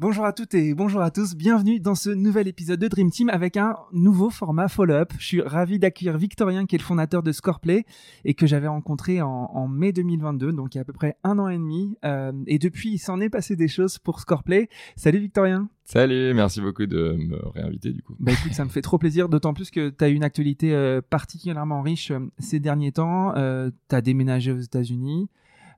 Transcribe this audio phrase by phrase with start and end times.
[0.00, 3.28] Bonjour à toutes et bonjour à tous, bienvenue dans ce nouvel épisode de Dream Team
[3.30, 5.12] avec un nouveau format follow-up.
[5.18, 7.84] Je suis ravi d'accueillir Victorien qui est le fondateur de Scoreplay
[8.24, 11.40] et que j'avais rencontré en, mai 2022, donc il y a à peu près un
[11.40, 11.96] an et demi.
[12.04, 14.68] Euh, et depuis, il s'en est passé des choses pour Scoreplay.
[14.94, 18.14] Salut Victorien Salut, merci beaucoup de me réinviter du coup.
[18.20, 20.72] Bah écoute, ça me fait trop plaisir, d'autant plus que tu as eu une actualité
[20.74, 23.32] euh, particulièrement riche euh, ces derniers temps.
[23.34, 25.28] tu as déménagé aux États-Unis.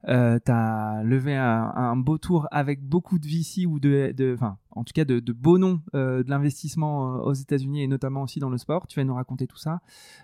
[0.09, 4.85] Euh, tu as levé un, beau tour avec beaucoup de VC ou de, enfin, en
[4.85, 8.51] tout cas de, beaux noms euh, de l'investissement euh, aux États-Unis et notamment aussi dans
[8.51, 8.87] le sport.
[8.87, 9.81] Tu vas nous raconter tout ça.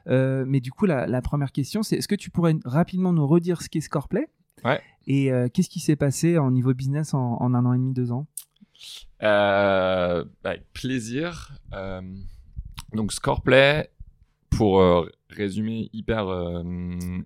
[0.06, 3.68] mais du coup, la, première question, c'est est-ce que tu pourrais rapidement nous redire ce
[3.68, 4.28] qu'est Scoreplay
[4.64, 4.80] Ouais.
[5.06, 8.26] Et qu'est-ce qui s'est passé en niveau business en, un an et demi, deux ans?
[9.20, 11.52] Bah, Avec plaisir.
[12.92, 13.90] donc Scoreplay,
[14.50, 14.82] pour
[15.28, 16.62] résumer hyper,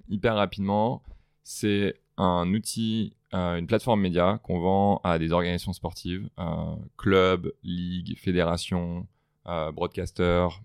[0.08, 1.02] hyper rapidement,
[1.44, 7.52] c'est un outil, euh, une plateforme média qu'on vend à des organisations sportives, euh, clubs,
[7.62, 9.06] ligues, fédérations,
[9.46, 10.60] euh, broadcasters,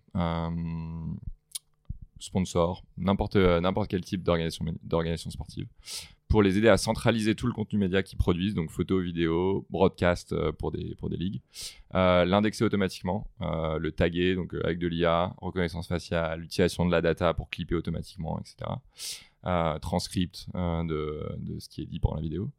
[2.19, 5.67] sponsors, n'importe n'importe quel type d'organisation sportive,
[6.27, 10.35] pour les aider à centraliser tout le contenu média qu'ils produisent, donc photos, vidéos, broadcast
[10.53, 11.41] pour des pour des ligues,
[11.93, 17.49] l'indexer automatiquement, le taguer donc avec de l'IA, reconnaissance faciale, l'utilisation de la data pour
[17.49, 18.71] clipper automatiquement, etc
[19.81, 22.49] transcript euh, de, de, ce qui est dit pendant la vidéo.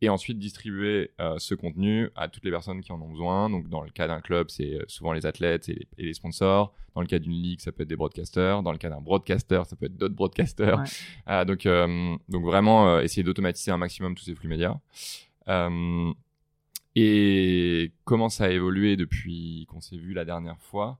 [0.00, 3.50] Et ensuite distribuer euh, ce contenu à toutes les personnes qui en ont besoin.
[3.50, 6.72] Donc dans le cas d'un club, c'est euh, souvent les athlètes et les, sponsors.
[6.94, 8.62] Dans le cas d'une ligue, ça peut être des broadcasters.
[8.62, 10.84] Dans le cas d'un broadcaster, ça peut être d'autres broadcasters.
[11.46, 11.66] donc,
[12.28, 14.78] donc vraiment essayer d'automatiser un maximum tous ces flux médias.
[16.94, 20.98] et comment ça a évolué depuis qu'on s'est vu la dernière fois?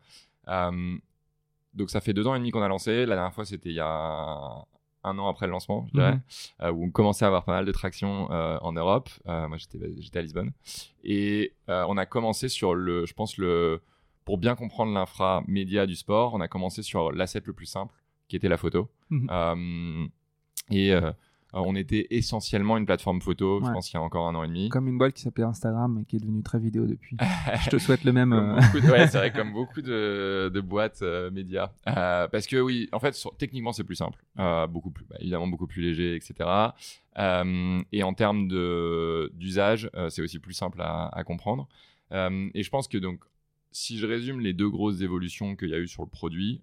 [1.74, 3.06] Donc ça fait deux ans et demi qu'on a lancé.
[3.06, 4.64] La dernière fois, c'était il y a
[5.08, 6.20] un an après le lancement, je dirais, mhm.
[6.62, 9.10] euh, où on commençait à avoir pas mal de traction euh, en Europe.
[9.26, 10.52] Euh, moi, j'étais à Lisbonne.
[11.04, 13.80] Et on a commencé sur le, je pense, le,
[14.24, 17.94] pour bien comprendre l'infra média du sport, on a commencé sur l'asset le plus simple,
[18.28, 18.88] qui était la photo.
[19.10, 20.10] Mhm.
[20.70, 20.92] et
[21.52, 24.48] on était essentiellement une plateforme photo, je pense qu'il y a encore un an et
[24.48, 24.68] demi.
[24.68, 27.16] Comme une boîte qui s'appelait Instagram et qui est devenue très vidéo depuis.
[27.64, 28.32] je te souhaite le même.
[28.32, 28.56] Euh.
[28.90, 31.70] ouais, c'est vrai, comme beaucoup de, boîtes euh, médias.
[31.84, 34.22] parce que oui, en fait, techniquement, c'est plus simple.
[34.68, 36.48] beaucoup plus, bah, évidemment, beaucoup plus léger, etc.
[37.92, 38.48] et en termes
[39.32, 41.68] d'usage, c'est aussi plus simple à, à comprendre.
[42.12, 43.20] et je pense que donc,
[43.70, 46.62] si je résume les deux grosses évolutions qu'il y a eu sur le produit,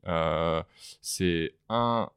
[1.02, 2.10] c'est un,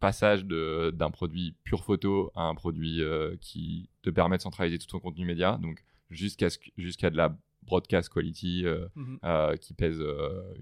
[0.00, 4.86] passage d'un produit pure photo à un produit euh, qui te permet de centraliser tout
[4.86, 9.18] ton contenu média, donc jusqu'à jusqu'à de la broadcast quality euh, mhm.
[9.24, 10.02] euh, qui pèse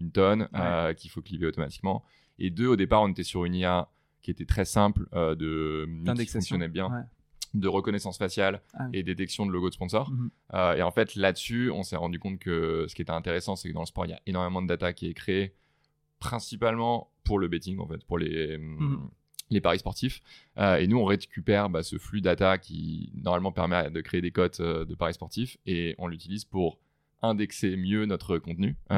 [0.00, 0.48] une tonne,
[0.96, 2.04] qu'il faut cliver automatiquement.
[2.38, 3.88] Et deux, au départ, on était sur une IA
[4.22, 5.86] qui était très simple, de
[6.16, 7.06] qui fonctionnait bien.
[7.54, 10.10] de reconnaissance faciale ah et détection de logo de sponsor.
[10.10, 10.30] Mhm.
[10.76, 13.74] et en fait, là-dessus, on s'est rendu compte que ce qui était intéressant, c'est que
[13.74, 15.54] dans le sport, il y a énormément de data qui est créée,
[16.18, 19.08] principalement pour le betting, en fait, pour les, mhm
[19.50, 20.20] les paris sportifs.
[20.58, 24.30] Euh, et nous, on récupère bah, ce flux data qui normalement permet de créer des
[24.30, 26.78] cotes euh, de paris sportifs et on l'utilise pour
[27.22, 28.76] indexer mieux notre contenu.
[28.90, 28.96] Mhm.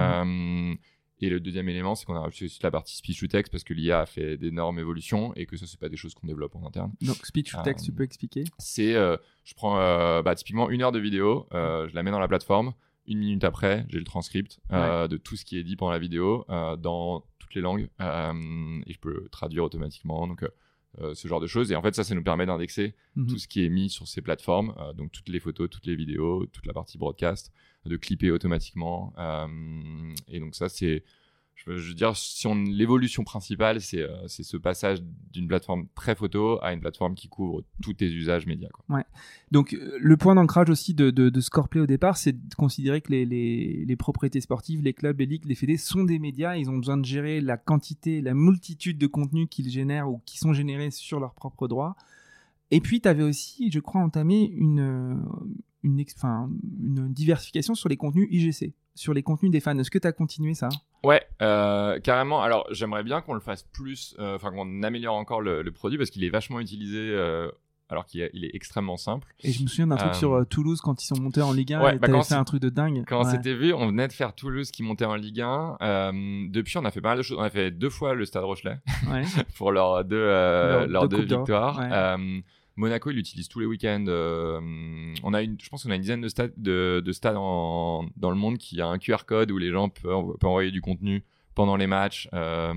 [0.73, 0.75] Euh,
[1.21, 3.65] et le deuxième élément, c'est qu'on a rajouté aussi la partie speech to text parce
[3.65, 6.55] que l'IA a fait d'énormes évolutions et que ça, c'est pas des choses qu'on développe
[6.55, 6.93] en interne.
[7.01, 8.45] Donc, speech to text, tu peux expliquer?
[8.59, 12.73] C'est, je prends bah, typiquement une heure de vidéo, je la mets dans la plateforme.
[13.09, 16.47] Une minute après, j'ai le transcript de tout ce qui est dit pendant la vidéo
[16.79, 20.27] dans les langues euh, et je peux traduire automatiquement.
[20.27, 20.49] Donc, euh,
[21.01, 21.71] euh, ce genre de choses.
[21.71, 23.27] Et en fait, ça, ça nous permet d'indexer mhm.
[23.27, 26.47] tout ce qui est mis sur ces plateformes, donc toutes les photos, toutes les vidéos,
[26.47, 27.53] toute la partie broadcast,
[27.85, 29.13] de clipper automatiquement.
[30.29, 31.05] et donc ça, c'est
[31.67, 32.13] je veux dire,
[32.67, 35.03] l'évolution principale, c'est euh, c'est ce passage
[35.33, 38.69] d'une plateforme très photo à une plateforme qui couvre tous tes usages médias.
[39.51, 43.11] Donc, euh, le point d'ancrage aussi de, de, Scoreplay au départ, c'est de considérer que
[43.13, 46.57] les, les, propriétés sportives, les clubs, les ligues, les fédés sont des médias.
[46.57, 50.39] Ils ont besoin de gérer la quantité, la multitude de contenus qu'ils génèrent ou qui
[50.39, 51.97] sont générés sur leurs propres droits.
[52.71, 55.23] Et puis, tu avais aussi, je crois, entamé une,
[55.83, 56.05] une,
[56.81, 59.79] une diversification sur les contenus IGC, sur les contenus des fans.
[59.79, 60.69] Est-ce que tu as continué ça?
[61.05, 62.43] Ouais, euh, carrément.
[62.43, 66.11] Alors, j'aimerais bien qu'on le fasse plus, euh, enfin qu'on améliore encore le, produit parce
[66.11, 66.99] qu'il est vachement utilisé.
[66.99, 67.51] Euh,
[67.91, 69.35] alors qu'il est, extrêmement simple.
[69.41, 71.83] Et je me souviens d'un truc sur Toulouse quand ils sont montés en Ligue 1.
[71.83, 73.03] Ouais, bah fait un truc de dingue.
[73.09, 76.13] Quand on s'était vu, on venait de faire Toulouse qui montait en Ligue 1.
[76.51, 77.39] depuis, on a fait pas mal de choses.
[77.39, 78.79] On a fait deux fois le Stade Rochelet
[79.57, 80.27] pour leurs deux,
[80.87, 81.81] leurs deux, victoires.
[82.79, 84.05] Monaco, il l'utilise tous les week-ends.
[84.07, 84.61] Euh,
[85.25, 88.37] on a une, je pense qu'on a une dizaine de stades, de, stades dans le
[88.37, 91.25] monde qui a un QR code où les gens peuvent, envoyer du contenu
[91.57, 92.29] pendant les matchs.
[92.35, 92.73] Euh,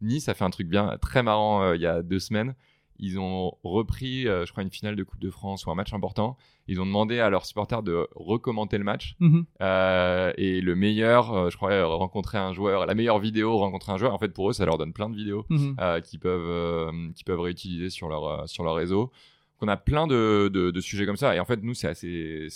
[0.00, 2.56] nice a fait un truc bien très marrant euh, il y a deux semaines.
[2.98, 6.36] ils ont repris, je crois, une finale de Coupe de France ou un match important.
[6.66, 9.14] Ils ont demandé à leurs supporters de recommenter le match.
[9.20, 9.46] Mhm.
[9.60, 14.12] Et le meilleur, je crois, rencontrer un joueur, la meilleure vidéo, rencontrer un joueur.
[14.12, 15.76] En fait, pour eux, ça leur donne plein de vidéos Mhm.
[16.02, 19.12] qu'ils peuvent, qu'ils peuvent réutiliser sur leur, sur leur réseau.
[19.60, 21.34] Donc, on a plein de, sujets comme ça.
[21.34, 22.48] Et en fait, nous, c'est assez,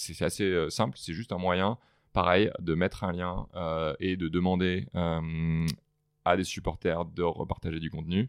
[0.42, 0.98] euh, simple.
[0.98, 1.78] C'est juste un moyen,
[2.12, 5.66] pareil, de mettre un lien euh, et de demander euh,
[6.24, 8.28] à des supporters de repartager du contenu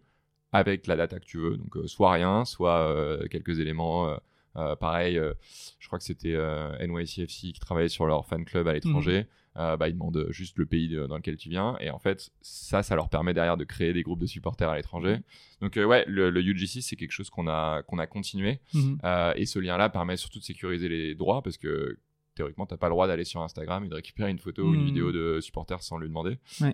[0.54, 1.58] avec la data que tu veux.
[1.58, 4.18] Donc, soit rien, soit quelques éléments.
[4.56, 5.33] Euh, pareil, euh,
[5.80, 9.25] je crois que c'était euh, NYCFC qui travaillait sur leur fan club à l'étranger.
[9.57, 11.75] Euh, bah, ils demandent juste le pays de- dans lequel tu viens.
[11.81, 14.77] Et en fait, ça, ça leur permet derrière de créer des groupes de supporters à
[14.77, 15.18] l'étranger.
[15.59, 18.59] Donc, ouais, le, le UGC, c'est quelque chose qu'on a, qu'on a continué.
[18.74, 19.00] Mhm.
[19.36, 21.98] Et ce lien-là permet surtout de sécuriser les droits parce que
[22.33, 24.74] théoriquement, tu n'as pas le droit d'aller sur Instagram et de récupérer une photo ou
[24.74, 24.86] une Mhm.
[24.88, 26.38] vidéo de supporter sans lui demander.
[26.62, 26.74] Ouais.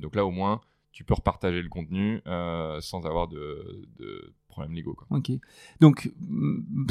[0.00, 0.60] Donc là, au moins,
[0.92, 4.94] tu peux repartager le contenu sans avoir de, de problèmes légaux.
[4.94, 5.06] Quoi.
[5.18, 5.30] Ok.
[5.80, 6.10] Donc,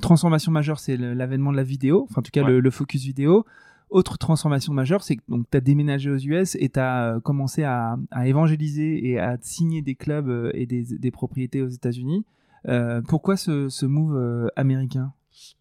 [0.01, 2.51] transformation majeure, c'est l'avènement de la vidéo, enfin en tout cas Ouais.
[2.51, 3.45] le, le focus vidéo.
[3.91, 7.97] Autre transformation majeure, c'est que tu as déménagé aux US et tu as commencé à,
[8.11, 12.25] à évangéliser et à signer des clubs euh, et des, des propriétés aux États-Unis.
[12.67, 15.13] Euh, pourquoi ce, ce move euh, américain?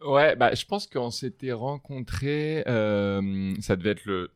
[0.05, 2.63] Ouais, bah, je pense qu'on s'était rencontrés.
[2.67, 4.31] euh, ça devait être le,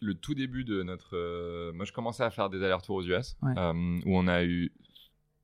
[0.00, 1.16] le tout début de notre.
[1.16, 3.54] euh, moi, je commençais à faire des allers-retours aux US, Ouais.
[3.56, 3.72] euh,
[4.04, 4.72] où on a eu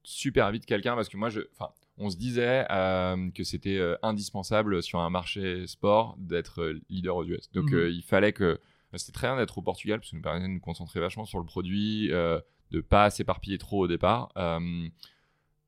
[0.09, 3.97] super vite quelqu'un parce que moi, je, enfin, on se disait euh, que c'était euh,
[4.03, 7.51] indispensable sur un marché sport d'être euh, leader aux US.
[7.53, 7.89] Donc, Mhm.
[7.91, 8.59] il fallait que.
[8.95, 11.39] C'était très bien d'être au Portugal parce que nous permettait de nous concentrer vachement sur
[11.39, 14.33] le produit, de pas s'éparpiller trop au départ.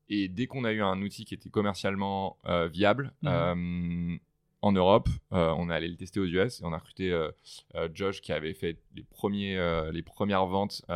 [0.09, 2.37] Et dès qu'on a eu un outil qui était commercialement
[2.71, 4.19] viable, Mhm.
[4.63, 7.29] en Europe, euh, on est allé le tester aux US et on a recruté euh,
[7.75, 9.55] euh, Josh qui avait fait les, premiers,
[9.93, 10.81] les premières ventes.
[10.89, 10.91] et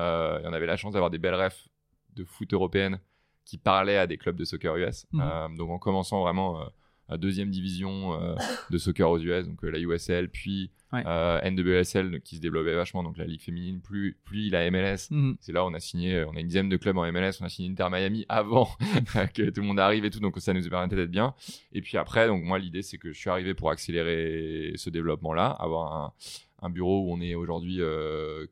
[0.48, 1.68] on avait la chance d'avoir des belles refs
[2.15, 3.00] de foot européenne
[3.45, 5.06] qui parlaient à des clubs de soccer US.
[5.12, 5.21] Mhm.
[5.21, 6.65] Euh, donc en commençant vraiment euh,
[7.07, 8.36] à deuxième division euh,
[8.71, 11.03] de soccer aux US, donc la USL, puis Ouais.
[11.51, 15.09] NWSL qui se développait vachement, donc la ligue féminine, plus, puis la MLS.
[15.12, 15.36] Mhm.
[15.42, 17.44] C'est là où on a signé, on a une dizaine de clubs en MLS, on
[17.44, 18.69] a signé Inter Miami avant
[19.33, 21.33] que tout le monde arrive et tout, donc ça nous permettait d'être bien.
[21.74, 25.48] Et puis après, donc moi l'idée c'est que je suis arrivé pour accélérer ce développement-là,
[25.48, 26.13] avoir un,
[26.62, 28.45] un bureau où on est aujourd'hui, euh,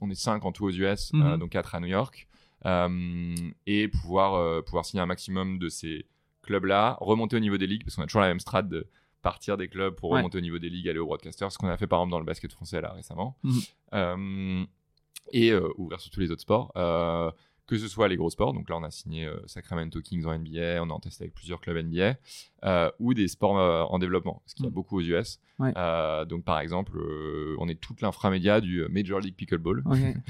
[0.00, 2.28] on est 5 en tout aux US, euh, donc 4 à New York,
[2.64, 6.06] et pouvoir, euh, pouvoir signer un maximum de ces
[6.42, 8.86] clubs-là, remonter au niveau des ligues, parce qu'on a toujours la même strate de
[9.22, 10.18] partir des clubs pour Ouais.
[10.18, 12.18] remonter au niveau des ligues, aller au broadcaster, ce qu'on a fait par exemple dans
[12.18, 13.38] le basket français là récemment.
[13.42, 13.60] Mhm.
[13.94, 14.64] Euh,
[15.32, 17.30] et euh, ouvrir sur tous les autres sports, euh,
[17.66, 20.38] que ce soit les gros sports, donc là on a signé euh, Sacramento Kings en
[20.38, 22.16] NBA, on est en test avec plusieurs clubs NBA,
[22.64, 24.74] euh, ou des sports euh, en développement, parce qu'il y a Mhm.
[24.74, 25.40] beaucoup aux US.
[25.58, 25.72] Ouais.
[25.78, 29.82] Euh, donc par exemple, euh, on est toute l'inframédia du Major League Pickleball.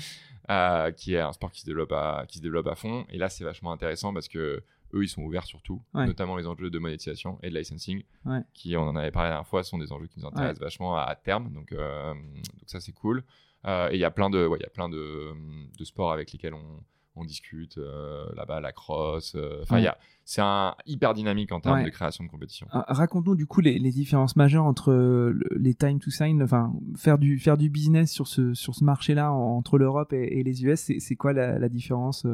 [0.50, 3.06] euh, qui est un sport qui se développe à, qui se développe à fond.
[3.10, 4.62] Et là, c'est vachement intéressant parce que
[4.94, 6.06] eux, ils sont ouverts sur tout, Ouais.
[6.06, 8.40] notamment les enjeux de monétisation et de licensing, Ouais.
[8.52, 10.96] qui, on en avait parlé la dernière fois, sont des enjeux qui nous intéressent vachement
[10.96, 11.52] à, à terme.
[11.52, 13.24] Donc, euh, donc ça, c'est cool.
[13.66, 15.32] Euh, et il y a plein de, il y a plein de,
[15.78, 16.80] de sports avec lesquels on,
[17.16, 19.34] on discute euh, là-bas, la crosse.
[19.36, 19.80] euh, Enfin,
[20.24, 21.84] c'est un hyper dynamique en termes Ouais.
[21.84, 22.66] de création de compétition.
[22.72, 26.42] Ah, Raconte-nous du coup les, les différences majeures entre euh, le- les time to sign,
[26.42, 30.40] enfin faire du faire du business sur ce sur ce marché-là en- entre l'Europe et,
[30.40, 32.26] et les US, c'est quoi la, la différence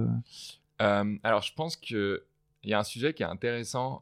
[0.79, 2.25] alors, je pense que
[2.63, 4.01] il y a un sujet qui est intéressant.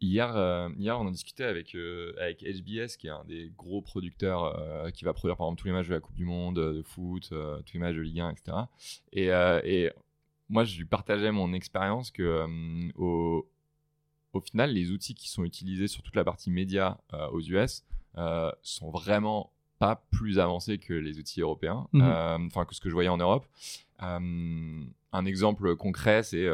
[0.00, 3.80] Hier, euh, hier, on en discutait avec, euh, avec HBS, qui est un des gros
[3.80, 6.56] producteurs euh, qui va produire par exemple tous les matchs de la Coupe du Monde,
[6.56, 8.56] de foot, tous les matchs de Ligue 1, etc.
[9.12, 9.90] Et, et
[10.48, 12.46] moi, je lui partageais mon expérience que
[12.96, 13.48] au,
[14.32, 16.98] au final, les outils qui sont utilisés sur toute la partie média
[17.32, 17.82] aux US
[18.62, 22.94] sont vraiment pas plus avancés que les outils européens, euh, enfin que ce que je
[22.94, 23.46] voyais en Europe.
[23.98, 26.46] Un exemple concret, c'est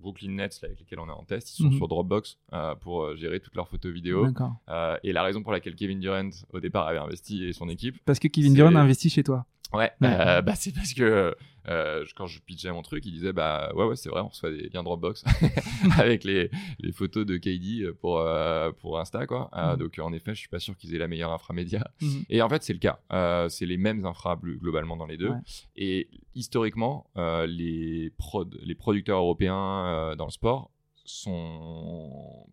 [0.00, 1.50] Brooklyn Nets là, avec lesquels on est en test.
[1.58, 1.76] Ils sont Mhm.
[1.76, 4.26] sur Dropbox euh, pour euh, gérer toutes leurs photos vidéo.
[4.68, 7.98] Euh, et la raison pour laquelle Kevin Durant au départ avait investi et son équipe,
[8.04, 9.46] Parce que Kevin Durant a investi chez toi.
[9.72, 10.08] Ouais, Ouais.
[10.08, 11.34] euh, bah, c'est parce que
[11.68, 14.50] euh, quand je pitchais mon truc, il disait bah ouais ouais c'est vrai, on reçoit
[14.50, 15.24] des liens Dropbox
[15.98, 19.50] avec les, les photos de KD pour euh, pour Insta quoi.
[19.54, 19.78] Euh, Mhm.
[19.78, 21.84] Donc en effet, je suis pas sûr qu'ils aient la meilleure inframédia.
[22.00, 22.24] Mhm.
[22.30, 23.00] Et en fait, c'est le cas.
[23.12, 25.30] Euh, c'est les mêmes infras gl- globalement dans les deux.
[25.30, 25.40] Ouais.
[25.76, 30.70] Et historiquement, euh, les prod, les producteurs européens euh, dans le sport
[31.04, 32.46] sont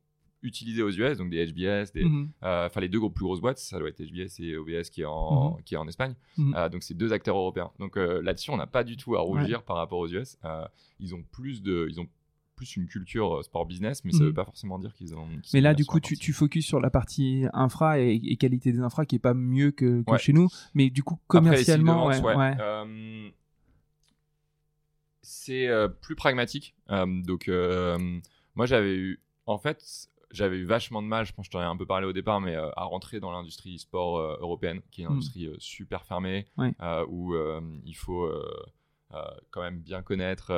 [0.43, 2.29] utilisés aux US, donc des HBS, des, Mhm.
[2.43, 5.01] euh, enfin les deux gros plus grosses boîtes, ça doit être HBS et OBS qui
[5.01, 6.13] est en, qui est en Espagne.
[6.37, 6.53] Mhm.
[6.55, 7.71] Euh, donc c'est deux acteurs européens.
[7.79, 10.37] Donc euh, là-dessus, on n'a pas du tout à rougir par rapport aux US.
[10.99, 12.07] Ils ont plus de, ils ont
[12.55, 14.25] plus une culture sport business, mais ça Mhm.
[14.27, 15.25] veut pas forcément dire qu'ils ont.
[15.41, 18.71] sont Mais là, du coup, tu, tu focuses sur la partie infra et, et qualité
[18.71, 20.19] des infra qui est pas mieux que, que Ouais.
[20.19, 20.49] chez nous.
[20.75, 22.55] Mais du coup, commercialement, ouais, ouais.
[22.59, 23.29] Euh,
[25.21, 26.75] c'est euh, plus pragmatique.
[26.91, 27.49] Euh, donc,
[28.55, 31.61] moi, j'avais eu, en fait, j'avais eu vachement de mal, je pense que je t'en
[31.61, 34.81] ai un peu parlé au départ, mais euh, à rentrer dans l'industrie sport euh, européenne,
[34.91, 35.13] qui est une Mm.
[35.13, 36.73] industrie euh, super fermée, Ouais.
[37.07, 37.33] où
[37.85, 38.29] il faut
[39.51, 40.51] quand même bien connaître,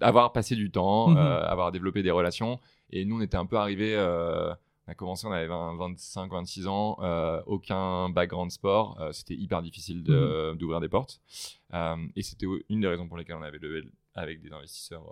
[0.00, 2.58] avoir passé du temps, euh, avoir développé des relations.
[2.90, 6.66] Et nous, on était un peu arrivés, on a commencé, on avait 20, 25, 26
[6.66, 6.98] ans,
[7.46, 11.20] aucun background sport, c'était hyper difficile de- d'ouvrir des portes.
[12.16, 13.82] Et c'était une des raisons pour lesquelles on avait levé
[14.14, 15.04] avec des investisseurs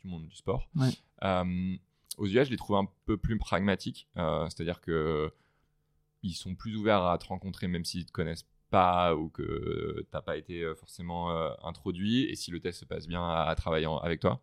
[0.00, 0.68] du monde du sport.
[0.76, 0.90] Ouais.
[2.18, 5.32] Euh, aux US, je les trouve un peu plus pragmatiques, euh, c'est-à-dire que
[6.22, 10.22] ils sont plus ouverts à te rencontrer même s'ils te connaissent pas ou que t'as
[10.22, 13.54] pas été euh, forcément euh, introduit et si le test se passe bien à, à
[13.54, 14.40] travailler en- avec toi.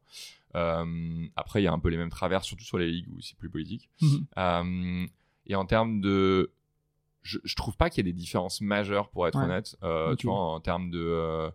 [0.56, 3.22] Euh, après, il y a un peu les mêmes travers, surtout sur les ligues où
[3.22, 3.90] c'est plus politique.
[4.02, 4.26] Mhm.
[4.38, 5.08] Euh,
[5.48, 6.52] et en termes de.
[7.22, 9.46] Je, je trouve pas qu'il y ait des différences majeures, pour être Ouais.
[9.46, 9.76] honnête.
[9.84, 10.16] Euh.
[10.16, 11.50] Tu vois, en termes de euh,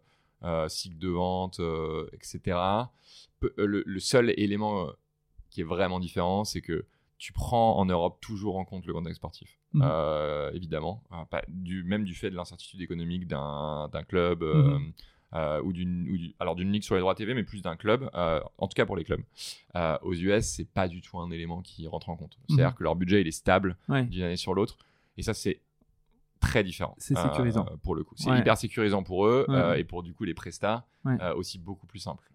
[0.44, 2.40] euh, cycle de vente, euh, etc.
[2.58, 4.92] Euh, le, le seul élément euh,
[5.54, 6.84] qui est vraiment différent, c'est que
[7.16, 9.56] tu prends en Europe toujours en compte le contexte sportif.
[9.72, 9.82] Mhm.
[9.84, 11.02] Euh, évidemment.
[11.30, 14.42] Pas- du, même du fait de l'incertitude économique d'un club.
[14.42, 14.92] euh, Mhm.
[15.34, 18.08] euh, ou d'une du- alors d'une ligue sur les droits TV mais plus d'un club
[18.14, 19.22] euh, en tout cas pour les clubs
[19.74, 22.56] Euh, aux US c'est pas du tout un élément qui rentre en compte c'est à
[22.58, 22.74] dire Mhm.
[22.76, 24.04] que leur budget il est stable Ouais.
[24.04, 24.76] d'une année sur l'autre
[25.16, 25.60] et ça c'est
[26.40, 27.66] très différent C'est sécurisant.
[27.82, 28.38] pour le coup c'est Ouais.
[28.38, 29.80] hyper sécurisant pour eux Ouais.
[29.80, 30.86] et pour du coup les prestats
[31.36, 32.30] aussi beaucoup plus simple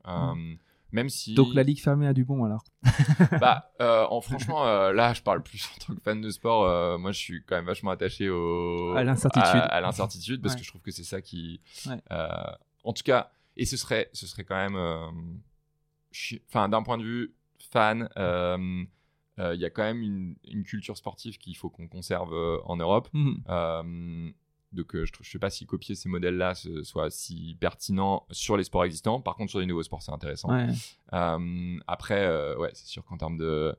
[0.91, 2.63] même si Donc la ligue fermée a du bon alors.
[3.39, 6.63] bah, euh, en, franchement, euh, là, je parle plus en tant que fan de sport.
[6.65, 9.45] euh, moi, je suis quand même vachement attaché au, À l'incertitude.
[9.47, 10.59] à, à l'incertitude, parce Ouais.
[10.59, 11.61] que je trouve que c'est ça qui.
[11.87, 11.99] Ouais.
[12.83, 14.77] en tout cas, et ce serait, ce serait quand même.
[16.47, 17.33] Enfin, d'un point de vue
[17.71, 22.33] fan, il y a quand même une, une culture sportive qu'il faut qu'on conserve
[22.65, 23.09] en Europe.
[23.49, 24.29] Euh,
[24.71, 28.63] donc, euh, je ne sais pas si copier ces modèles-là soit si pertinent sur les
[28.63, 29.19] sports existants.
[29.19, 30.49] Par contre, sur les nouveaux sports, c'est intéressant.
[30.53, 30.67] Ouais.
[31.13, 33.73] Euh, après, euh, ouais, c'est sûr qu'en termes de,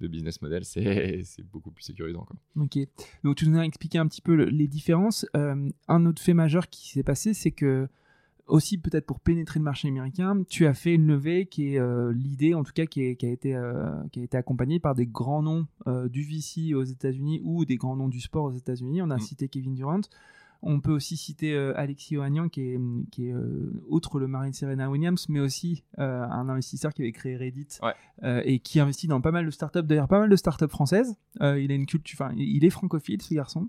[0.00, 2.24] de business model, c'est beaucoup plus sécurisant.
[2.24, 2.36] Quoi.
[2.62, 2.78] Ok.
[3.22, 5.24] Donc tu nous as expliqué un petit peu le- les différences.
[5.34, 7.88] Un autre fait majeur qui s'est passé, c'est que
[8.46, 12.12] aussi peut-être pour pénétrer le marché américain, tu as fait une levée qui est euh,
[12.12, 14.94] l'idée, en tout cas, qui, est- qui a été euh, qui a été accompagnée par
[14.94, 18.52] des grands noms euh, du VC aux États-Unis ou des grands noms du sport aux
[18.52, 19.00] États-Unis.
[19.02, 19.20] On a Mm.
[19.20, 20.00] cité Kevin Durant.
[20.66, 24.50] On peut aussi citer euh, Alexis Ohanian, qui est, qui est euh, outre le mari
[24.50, 27.92] de Serena Williams, mais aussi euh, un investisseur qui avait créé Reddit Ouais.
[28.22, 31.16] euh, et qui investit dans pas mal de startups, d'ailleurs pas mal de startups françaises.
[31.42, 33.68] Euh, il a une culture, enfin, il est francophile ce garçon.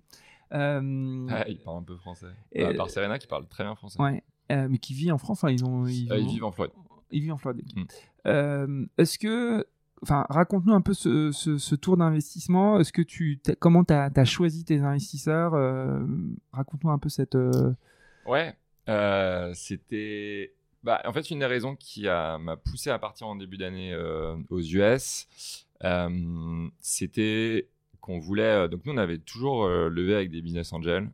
[0.53, 2.27] Euh, Ah, il parle un peu français.
[2.53, 4.01] Et- À part Serena qui parle très bien français.
[4.01, 5.43] ouais, euh, mais qui vit en France.
[5.49, 6.73] Ils ont, ils, ils vivent en Floride.
[7.11, 7.61] il vit en Floride.
[7.75, 7.75] ok.
[7.83, 7.85] Mm.
[8.27, 9.65] Euh, Est-ce que,
[10.01, 12.79] enfin, raconte-nous un peu ce, ce- ce tour d'investissement.
[12.79, 15.99] Est-ce que tu, t'as- comment tu as, choisi tes investisseurs euh,
[16.51, 17.35] Raconte-nous un peu cette.
[17.35, 17.73] euh,
[18.25, 18.55] Ouais,
[18.89, 20.53] euh, c'était.
[20.83, 23.95] Bah, en fait, une des raisons qui m'a poussé à partir en début d'année
[24.49, 25.27] aux US,
[26.79, 27.67] c'était
[28.01, 28.67] qu'on voulait.
[28.69, 31.09] Donc, nous, on avait toujours levé avec des business angels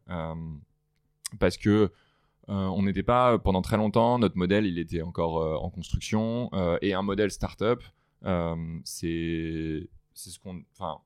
[1.39, 1.91] parce que.
[2.51, 6.49] Euh, on n'était pas pendant très longtemps, notre modèle il était encore euh, en construction
[6.53, 7.81] euh, et un modèle startup,
[8.25, 10.61] euh, c'est ce qu'on.
[10.77, 10.99] Enfin,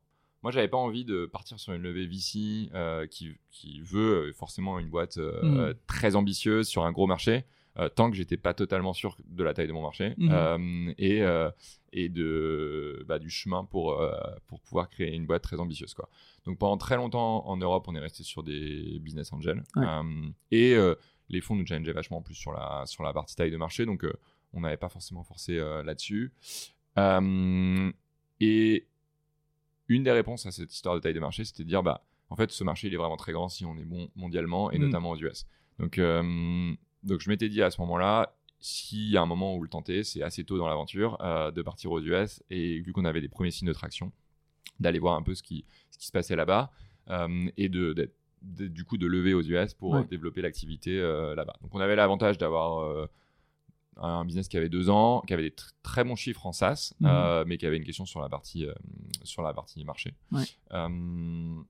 [0.44, 4.34] moi j'avais pas envie de partir sur une levée VC euh, qui, qui veut euh,
[4.34, 7.46] forcément une boîte euh, euh, très ambitieuse sur un gros marché,
[7.78, 10.30] euh, tant que j'étais pas totalement sûr de la taille de mon marché Mhm.
[10.32, 11.50] euh, et, euh,
[11.94, 14.12] et de, bah, du chemin pour, euh,
[14.48, 15.94] pour pouvoir créer une boîte très ambitieuse.
[15.94, 16.10] Quoi.
[16.46, 19.86] Donc pendant très longtemps en Europe, on est resté sur des business angels Ouais.
[19.88, 20.96] Euh, et euh,
[21.29, 23.86] les fonds nous challengeaient vachement en plus sur la, sur la partie taille de marché,
[23.86, 24.13] donc euh,
[24.53, 26.32] on n'avait pas forcément forcé euh, là-dessus.
[26.98, 27.91] Euh,
[28.39, 28.88] et
[29.88, 32.36] une des réponses à cette histoire de taille de marché, c'était de dire bah en
[32.36, 34.82] fait ce marché il est vraiment très grand si on est bon mondialement et Mm.
[34.82, 35.46] notamment aux US.
[35.79, 39.62] Donc euh, donc je m'étais dit à ce moment-là s'il y a un moment où
[39.62, 43.05] le tenter, c'est assez tôt dans l'aventure euh, de partir aux US et vu qu'on
[43.05, 44.12] avait des premiers signes de traction,
[44.79, 46.72] d'aller voir un peu ce qui, ce qui se passait là-bas
[47.10, 48.15] euh, et de, d'être-
[48.46, 50.00] de- du coup de lever aux US pour Ouais.
[50.02, 51.56] euh, développer l'activité euh, là-bas.
[51.62, 53.08] Donc on avait l'avantage d'avoir euh,
[53.98, 56.94] un business qui avait deux ans, qui avait des tr- très bons chiffres en SaaS,
[57.00, 57.08] Mhm.
[57.10, 58.74] euh, mais qui avait une question sur la partie, euh,
[59.24, 60.14] sur la partie marché.
[60.32, 60.44] Ouais.
[60.74, 61.62] Euh,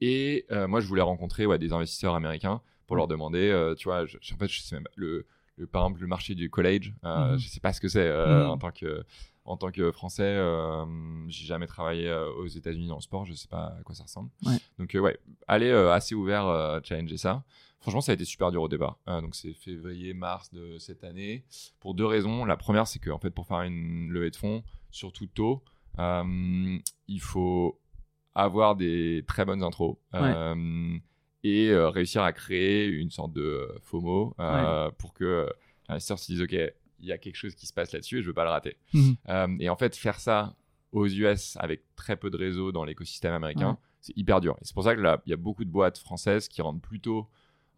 [0.00, 4.16] et moi, je voulais rencontrer ouais, des investisseurs américains pour leur demander, tu vois, je,
[4.18, 5.26] en fait, je sais même pas, le,
[5.56, 7.38] le, par exemple, le marché du college, euh, Mhm.
[7.38, 8.50] je sais pas ce que c'est euh, Mhm.
[8.50, 9.04] en tant que
[9.48, 10.84] en tant que français, euh,
[11.28, 14.02] j'ai jamais travaillé euh, aux États-Unis dans le sport, je sais pas à quoi ça
[14.02, 14.28] ressemble.
[14.44, 14.56] Ouais.
[14.80, 17.44] Donc euh, ouais, aller assez ouvert, challenger ça.
[17.78, 18.98] Franchement, ça a été super dur au départ.
[19.06, 21.44] Donc c'est février, mars de cette année,
[21.78, 22.44] pour deux raisons.
[22.44, 25.62] La première, c'est que en fait, pour faire une levée de fonds, surtout tôt,
[25.96, 27.78] il faut
[28.34, 29.96] avoir des très bonnes intros.
[31.46, 35.46] Et euh, réussir à créer une sorte de euh, FOMO euh, pour que
[35.88, 38.22] Les investisseurs se disent, OK, il y a quelque chose qui se passe là-dessus et
[38.22, 38.76] je veux pas le rater.
[39.28, 40.54] Euh, et en fait, faire ça
[40.92, 43.76] aux US avec très peu de réseaux dans l'écosystème américain, Ouais.
[44.00, 44.54] c'est hyper dur.
[44.60, 46.80] Et c'est pour ça que là, il y a beaucoup de boîtes françaises qui rentrent
[46.80, 47.28] plutôt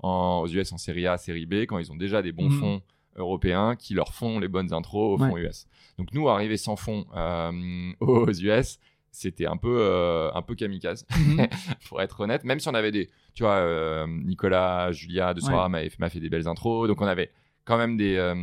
[0.00, 2.58] en, aux US en série A, série B, quand ils ont déjà des bons Mhm.
[2.60, 2.82] fonds
[3.16, 5.66] européens qui leur font les bonnes intros aux fonds US.
[5.98, 8.78] Donc nous, arriver sans fonds euh, aux US,
[9.18, 11.46] c'était un peu, euh, un peu kamikaze, Mhm.
[11.88, 12.44] pour être honnête.
[12.44, 15.90] Même si on avait des, tu vois, euh, Nicolas, Julia de Sora Ouais.
[15.98, 17.30] m'a fait des belles intros, donc on avait
[17.64, 18.34] quand même des, euh,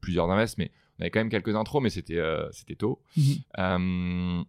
[0.00, 3.00] plusieurs invests, mais on avait quand même quelques intros, mais c'était, euh, c'était tôt.
[3.16, 4.44] Mhm.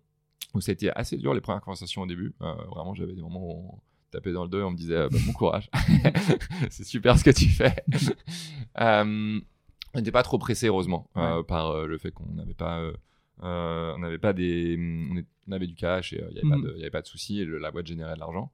[0.54, 2.34] Donc c'était assez dur les premières conversations au début.
[2.40, 3.80] Vraiment, j'avais des moments où on
[4.12, 5.70] tapait dans le dos et on me disait bah, bon courage,
[6.72, 7.76] c'est super ce que tu fais.
[9.96, 11.10] On n'était pas trop pressé heureusement
[11.48, 12.80] par le fait qu'on n'avait pas,
[13.44, 14.76] euh, on n'avait pas des,
[15.12, 16.82] on, est- on avait du cash et euh, il n'y avait, pas de- il y
[16.84, 18.52] avait pas de souci et le- la boîte générait de l'argent.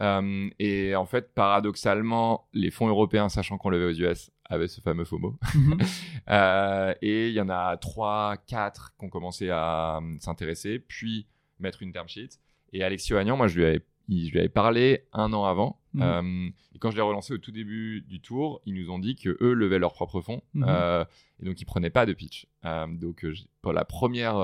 [0.00, 4.80] Euh, et en fait, paradoxalement, les fonds européens, sachant qu'on levait aux US, avaient ce
[4.80, 5.36] fameux FOMO.
[5.54, 5.78] Mhm.
[6.30, 11.26] Euh, et il y en a 3, 4 qui ont commencé à s'intéresser, puis
[11.60, 12.30] mettre une term sheet.
[12.72, 15.78] Et Alexis Agnan, moi, je lui avais, je lui avais parlé un an avant.
[16.00, 19.16] Euh, et quand je l'ai relancé au tout début du tour, ils nous ont dit
[19.16, 20.42] que eux levaient leurs propres fonds.
[20.56, 21.04] Euh,
[21.42, 22.46] et donc, ils prenaient pas de pitch.
[22.64, 23.24] Donc,
[23.60, 24.36] pour la première,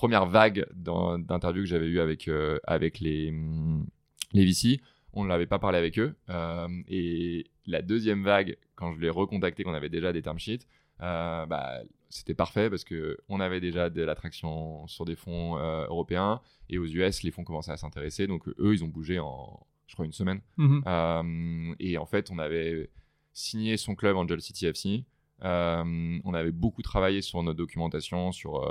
[0.00, 3.86] première vague d'interviews que j'avais eu avec, euh, avec les, hum,
[4.32, 4.80] les VC,
[5.12, 6.14] on ne l'avait pas parlé avec eux.
[6.30, 10.66] Euh, et la deuxième vague, quand je l'ai recontacté, qu'on avait déjà des term sheets,
[11.02, 16.40] euh, bah, c'était parfait parce que on avait déjà de l'attraction sur des fonds européens
[16.70, 18.26] et aux US, les fonds commençaient à s'intéresser.
[18.26, 20.40] Donc eux, ils ont bougé en, je crois, une semaine.
[20.56, 21.74] Mhm.
[21.78, 22.88] Et en fait, on avait
[23.34, 25.04] signé son club Angel City FC.
[25.42, 28.64] On avait beaucoup travaillé sur notre documentation, sur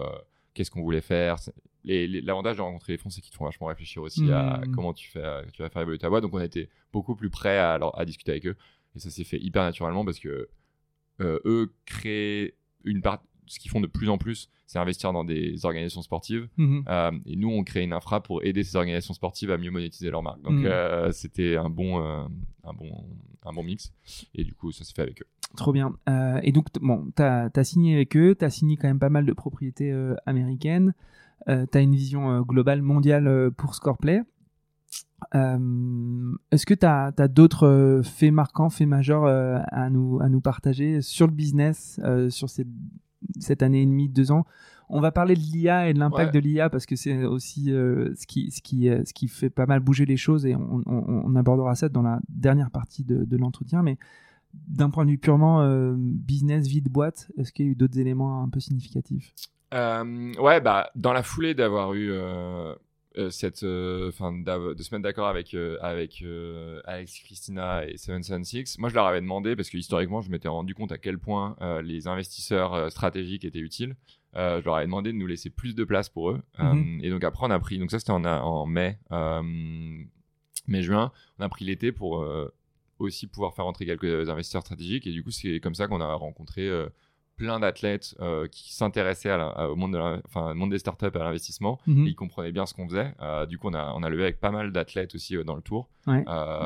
[0.60, 1.38] qu'est-ce qu'on voulait faire.
[1.86, 4.76] L'avantage de rencontrer les fonds, c'est qu'ils te font vachement réfléchir aussi à Mhm.
[4.76, 6.24] comment tu, fais, euh, tu vas faire évoluer ta boîte.
[6.24, 8.58] Donc, on était beaucoup plus prêts à, alors, à discuter avec eux.
[8.94, 10.50] Et ça s'est fait hyper naturellement parce que
[11.22, 13.24] euh, eux créent une part.
[13.50, 16.48] Ce qu'ils font de plus en plus, c'est investir dans des organisations sportives.
[16.58, 16.84] Mhm.
[16.88, 20.10] Euh, et nous, on crée une infra pour aider ces organisations sportives à mieux monétiser
[20.12, 20.42] leur marque.
[20.44, 20.66] Donc, Mhm.
[20.68, 22.24] euh, c'était un bon, euh,
[22.64, 22.90] un, bon,
[23.44, 23.92] un bon mix.
[24.36, 25.28] Et du coup, ça s'est fait avec eux.
[25.58, 25.96] Trop bien.
[26.08, 29.10] Euh, et donc, bon, tu as, signé avec eux, tu as signé quand même pas
[29.10, 30.94] mal de propriétés euh, américaines,
[31.48, 34.22] tu as une vision euh, globale, mondiale euh, pour Scoreplay.
[35.36, 40.30] Euh, Est-ce que tu as, d'autres euh, faits marquants, faits majeurs euh, à, nous, à
[40.30, 42.68] nous partager sur le business, euh, sur cette,
[43.40, 44.46] cette année et demie, deux ans
[44.92, 46.42] on va parler de l'IA et de l'impact Ouais.
[46.42, 49.52] de l'IA parce que c'est aussi euh, ce, qui, ce, qui, euh, ce qui fait
[49.52, 53.04] pas mal bouger les choses et on, on- on abordera ça dans la dernière partie
[53.04, 53.84] de, de l'entretien.
[53.84, 54.00] Mais
[54.68, 57.76] d'un point de vue purement euh, business, vie de boîte, est-ce qu'il y a eu
[57.76, 59.36] d'autres éléments un peu significatifs?
[59.76, 62.10] Euh, ouais, bah, dans la foulée d'avoir eu
[63.30, 68.78] cette, euh, enfin, de se mettre d'accord avec euh, avec euh, Alex, Christina et 776,
[68.80, 71.56] moi je leur avais demandé parce que historiquement je m'étais rendu compte à quel point
[71.62, 73.96] euh, les investisseurs euh, stratégiques étaient utiles.
[74.36, 76.42] Euh, je leur avais demandé de nous laisser plus de place pour eux.
[76.60, 77.00] Euh, Mhm.
[77.04, 79.42] et donc après on a pris, donc ça c'était en, en mai, euh,
[80.68, 82.54] mai juin, on a pris l'été pour euh,
[83.00, 86.14] aussi pouvoir faire entrer quelques investisseurs stratégiques et du coup c'est comme ça qu'on a
[86.14, 86.88] rencontré euh,
[87.40, 91.18] plein d'athlètes euh, qui s'intéressaient au monde, de la- enfin, au monde des startups et
[91.18, 91.80] à l'investissement.
[91.88, 92.06] Mhm.
[92.06, 93.16] Ils comprenaient bien ce qu'on faisait.
[93.22, 95.56] Euh, du coup, on a, on a levé avec pas mal d'athlètes aussi euh, dans
[95.56, 95.88] le tour.
[96.06, 96.24] Ouais.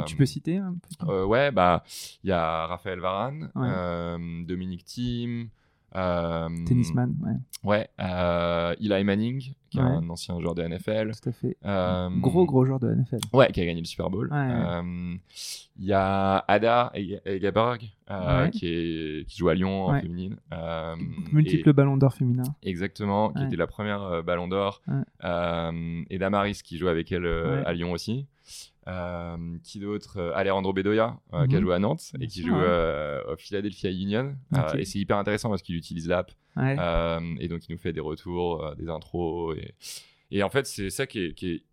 [0.08, 1.24] Tu peux citer un peu?
[1.24, 1.84] Ouais, bah,
[2.24, 4.46] il y a Raphaël Varane, Ouais.
[4.46, 5.50] Dominique Thiem.
[5.96, 11.12] Euh, Tennisman, ouais, Ouais, euh, Eli Manning, qui est un ancien joueur de NFL.
[11.22, 11.58] tout à fait.
[11.66, 13.20] Euh, Gros, gros joueur de NFL.
[13.34, 14.28] Ouais, qui a gagné le Super Bowl.
[14.32, 14.54] Ouais, ouais.
[14.54, 15.16] Euh,
[15.80, 16.92] Il y a Ada
[17.26, 20.36] Egaberg, euh, qui, est, qui joue à Lyon en féminine.
[21.32, 22.44] Multiple ballon d'or féminin.
[22.64, 24.82] exactement, qui était la première Ballon d'Or.
[25.24, 27.26] Et Damaris, qui joue avec elle
[27.66, 28.28] à Lyon aussi.
[28.88, 31.66] Euh, qui d'autre Euh, Alejandro Bedoya, euh, qui a Mhm.
[31.66, 34.36] joué à Nantes et qui joue euh, au Philadelphia Union.
[34.78, 36.32] Et c'est hyper intéressant parce qu'il utilise l'app.
[36.58, 36.76] Ouais.
[37.40, 39.56] Et donc, il nous fait des retours, des intros.
[39.58, 39.74] Et,
[40.32, 41.64] et en fait, c'est ça qui est, qui est-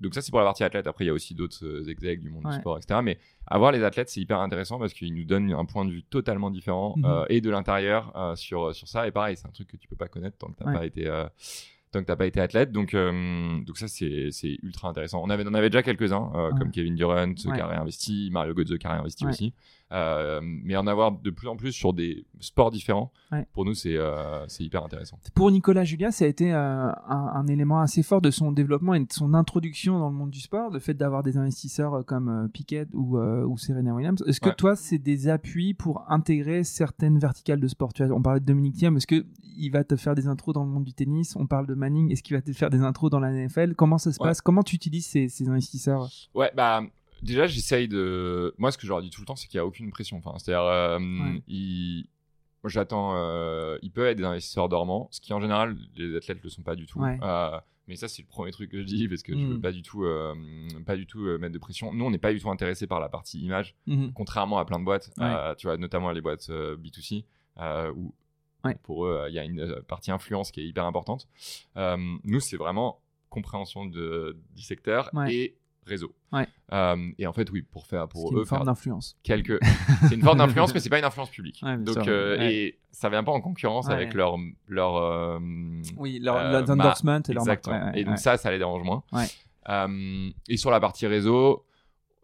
[0.00, 0.86] Donc, ça, c'est pour la partie athlète.
[0.86, 2.52] Après, il y a aussi d'autres execs du monde Ouais.
[2.52, 3.00] du sport, etc.
[3.02, 6.02] Mais avoir les athlètes, c'est hyper intéressant parce qu'ils nous donnent un point de vue
[6.02, 7.24] totalement différent Mhm.
[7.30, 9.06] et de l'intérieur sur, sur ça.
[9.06, 10.72] Et pareil, c'est un truc que tu peux pas connaître tant que tu Ouais.
[10.74, 11.06] pas été.
[11.92, 15.22] Tant que t'as pas été athlète, donc euh, donc ça c'est c'est ultra intéressant.
[15.22, 16.58] On avait on avait déjà quelques uns euh, Ouais.
[16.58, 17.60] comme Kevin Durant qui Ouais.
[17.60, 19.30] a réinvesti, Mario Götze qui a réinvesti Ouais.
[19.30, 19.54] aussi,
[19.92, 23.46] Euh, mais en avoir de plus en plus sur des sports différents, Ouais.
[23.52, 25.18] pour nous c'est euh, hyper intéressant.
[25.34, 28.94] Pour Nicolas Julia, ça a été euh, un, un élément assez fort de son développement
[28.94, 32.02] et de son introduction dans le monde du sport, le fait d'avoir des investisseurs euh,
[32.02, 34.24] comme Piquet ou, ou Serena Williams.
[34.26, 34.54] Est-ce que Ouais.
[34.56, 37.92] toi, c'est des appuis pour intégrer certaines verticales de sport?
[37.92, 39.24] Tu vois, On parlait de Dominique Thiem, est-ce qu'il
[39.72, 41.36] va te faire des intros dans le monde du tennis?
[41.36, 43.98] On parle de Manning, est-ce qu'il va te faire des intros dans la NFL Comment
[43.98, 44.28] ça se Ouais.
[44.30, 44.40] passe?
[44.40, 46.08] Comment tu utilises ces, ces investisseurs?
[46.34, 46.82] Ouais, bah
[47.22, 48.54] déjà, j'essaye de.
[48.58, 50.16] Moi, ce que je leur dis tout le temps, c'est qu'il n'y a aucune pression.
[50.18, 51.42] Enfin, c'est-à-dire, euh, Ouais.
[51.48, 52.06] il-
[52.64, 53.12] j'attends.
[53.16, 56.62] euh, Il peut être des investisseurs dormants, ce qui en général, les athlètes le sont
[56.62, 56.98] pas du tout.
[57.00, 57.16] Ouais.
[57.22, 59.50] Euh, mais ça, c'est le premier truc que je dis parce que je Mm.
[59.52, 60.34] veux pas du tout, euh,
[60.84, 61.92] pas du tout mettre de pression.
[61.94, 64.12] Nous, on n'est pas du tout intéressé par la partie image, Mhm.
[64.14, 65.10] contrairement à plein de boîtes.
[65.18, 65.54] Ouais.
[65.58, 67.24] tu vois, notamment les boîtes euh, B2C,
[67.60, 68.12] euh, où
[68.82, 71.28] pour eux, il y a une partie influence qui est hyper importante.
[71.76, 73.00] Nous, c'est vraiment
[73.30, 75.54] compréhension de, du secteur et
[75.86, 76.14] réseau.
[76.32, 76.46] Ouais.
[76.72, 79.16] Euh, et en fait, oui, pour faire pour eux une forme d'influence.
[79.22, 79.58] quelques,
[80.08, 81.60] c'est une forme d'influence, mais c'est pas une influence publique.
[81.62, 82.54] Ouais, Donc, euh, Ouais.
[82.54, 84.36] et ça vient pas en concurrence avec leur
[84.68, 85.38] leur euh,
[85.96, 86.36] Oui, leur,
[86.70, 87.68] endorsements et leur marque.
[87.94, 89.02] Et donc ça, ça les dérange moins.
[90.48, 91.64] Et sur la partie réseau,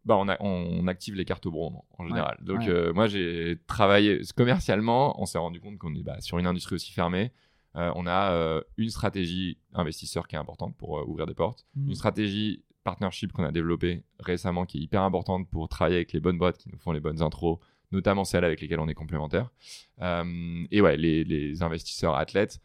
[0.05, 2.39] bah on, a- on active les cartes au moment en général.
[2.43, 6.75] Donc moi j'ai travaillé commercialement, on s'est rendu compte qu'on est bah, sur une industrie
[6.75, 7.33] aussi fermée.
[7.75, 11.65] Euh, on a euh, une stratégie investisseur qui est importante pour euh, ouvrir des portes,
[11.75, 16.21] une stratégie partnership qu'on a développée récemment qui est hyper importante pour travailler avec les
[16.21, 17.59] bonnes boîtes qui nous font les bonnes intros,
[17.91, 19.51] notamment celles avec lesquelles on est complémentaires.
[20.01, 22.61] Euh, et ouais, les, les investisseurs athlètes,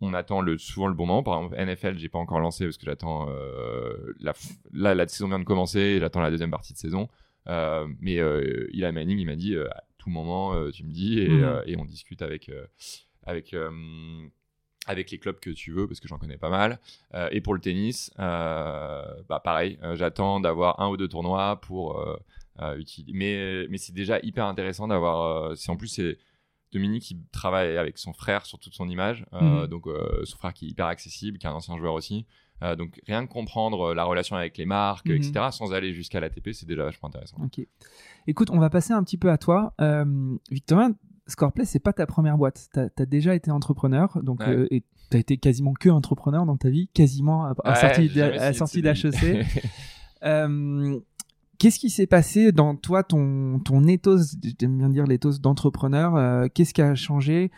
[0.00, 1.22] on attend le, souvent le bon moment.
[1.22, 4.32] Par exemple, NFL, j'ai pas encore lancé parce que j'attends euh, la,
[4.72, 7.08] là la saison vient de commencer, j'attends la deuxième partie de saison.
[7.48, 11.28] Euh, mais euh, Eli Manning, il m'a dit à tout moment, tu me dis et,
[11.30, 12.50] euh, et on discute avec
[13.24, 13.54] avec
[14.86, 16.80] avec les clubs que tu veux parce que j'en connais pas mal.
[17.14, 21.60] Euh, et pour le tennis, euh, bah pareil, euh, j'attends d'avoir un ou deux tournois
[21.60, 22.04] pour
[22.76, 23.12] utiliser.
[23.16, 25.56] Mais mais c'est déjà hyper intéressant d'avoir.
[25.56, 26.18] c'est en plus c'est
[26.72, 29.66] Dominique qui travaille avec son frère sur toute son image, Mhm.
[29.66, 29.84] donc
[30.24, 32.26] son frère qui est hyper accessible, qui est un ancien joueur aussi.
[32.78, 35.16] Donc rien que comprendre la relation avec les marques, Mhm.
[35.16, 37.36] etc., sans aller jusqu'à l'ATP, c'est déjà vachement intéressant.
[37.44, 37.66] Ok.
[38.26, 39.74] Écoute, on va passer un petit peu à toi.
[40.50, 40.94] Victorien,
[41.28, 42.68] Scoreplay, c'est pas ta première boîte.
[42.74, 44.48] Tu as, déjà été entrepreneur, donc Ouais.
[44.48, 48.52] euh, et tu as été quasiment que entrepreneur dans ta vie, quasiment à, à Ouais,
[48.52, 49.46] sortie d'HEC.
[50.24, 50.98] Euh,
[51.58, 54.18] Qu'est-ce qui s'est passé dans toi, ton, ton ethos,
[54.60, 57.52] j'aime bien dire l'ethos d'entrepreneur, euh, qu'est-ce qui a changé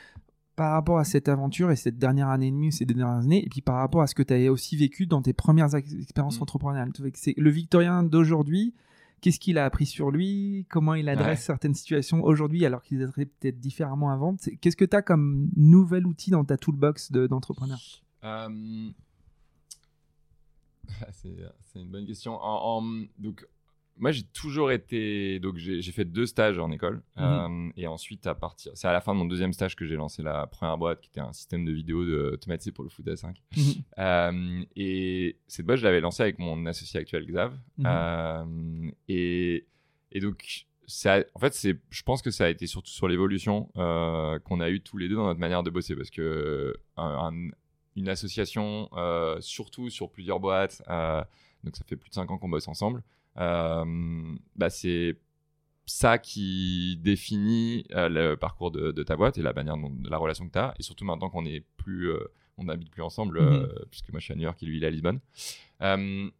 [0.57, 3.49] par rapport à cette aventure et cette dernière année et demie, ces dernières années, et
[3.49, 6.39] puis par rapport à ce que tu as aussi vécu dans tes premières ex- expériences
[6.39, 6.43] Mm.
[6.43, 6.93] entrepreneuriales?
[6.93, 8.75] Tu vois que c'est- Le Victorien d'aujourd'hui,
[9.21, 10.67] qu'est-ce qu'il a appris sur lui?
[10.71, 11.45] Comment il adresse Ouais.
[11.47, 14.37] certaines situations aujourd'hui alors qu'il les adressait peut-être différemment avant?
[14.61, 17.79] Qu'est-ce que tu as comme nouvel outil dans ta toolbox de- d'entrepreneur?
[18.25, 18.91] Euh,
[21.13, 22.35] c'est c'est une bonne question.
[22.35, 23.47] En, en- donc,
[23.97, 25.39] moi, j'ai toujours été.
[25.39, 27.03] Donc, j'ai fait deux stages en école.
[27.17, 27.25] Mhm.
[27.25, 28.73] Euh, et ensuite, à partir.
[28.75, 31.09] C'est à la fin de mon deuxième stage que j'ai lancé la première boîte, qui
[31.11, 33.37] était un système de vidéo de, automatisé pour le foot à 5.
[33.57, 33.63] Mhm.
[33.99, 37.53] Euh, et cette boîte, je l'avais lancée avec mon associé actuel, Xav.
[37.79, 37.85] Mhm.
[37.87, 39.67] Euh, et,
[40.13, 41.57] et donc, ça, en fait,
[41.91, 45.15] je pense que ça a été surtout sur l'évolution qu'on a eu tous les deux
[45.17, 45.95] dans notre manière de bosser.
[45.97, 47.51] Parce que un- un-
[47.97, 48.91] une association,
[49.41, 50.83] surtout sur plusieurs boîtes,
[51.63, 53.03] donc ça fait plus de 5 ans qu'on bosse ensemble,
[53.37, 55.19] bah c'est
[55.87, 60.17] ça qui définit euh, le parcours de, de ta boîte et la manière de la
[60.19, 60.75] relation que tu as.
[60.79, 61.45] Et surtout maintenant qu'on
[61.77, 62.19] plus, euh,
[62.57, 64.85] on n'habite plus ensemble, euh, puisque moi je suis à New York et lui il
[64.85, 65.21] est à Lisbonne.
[65.83, 66.31] Euh,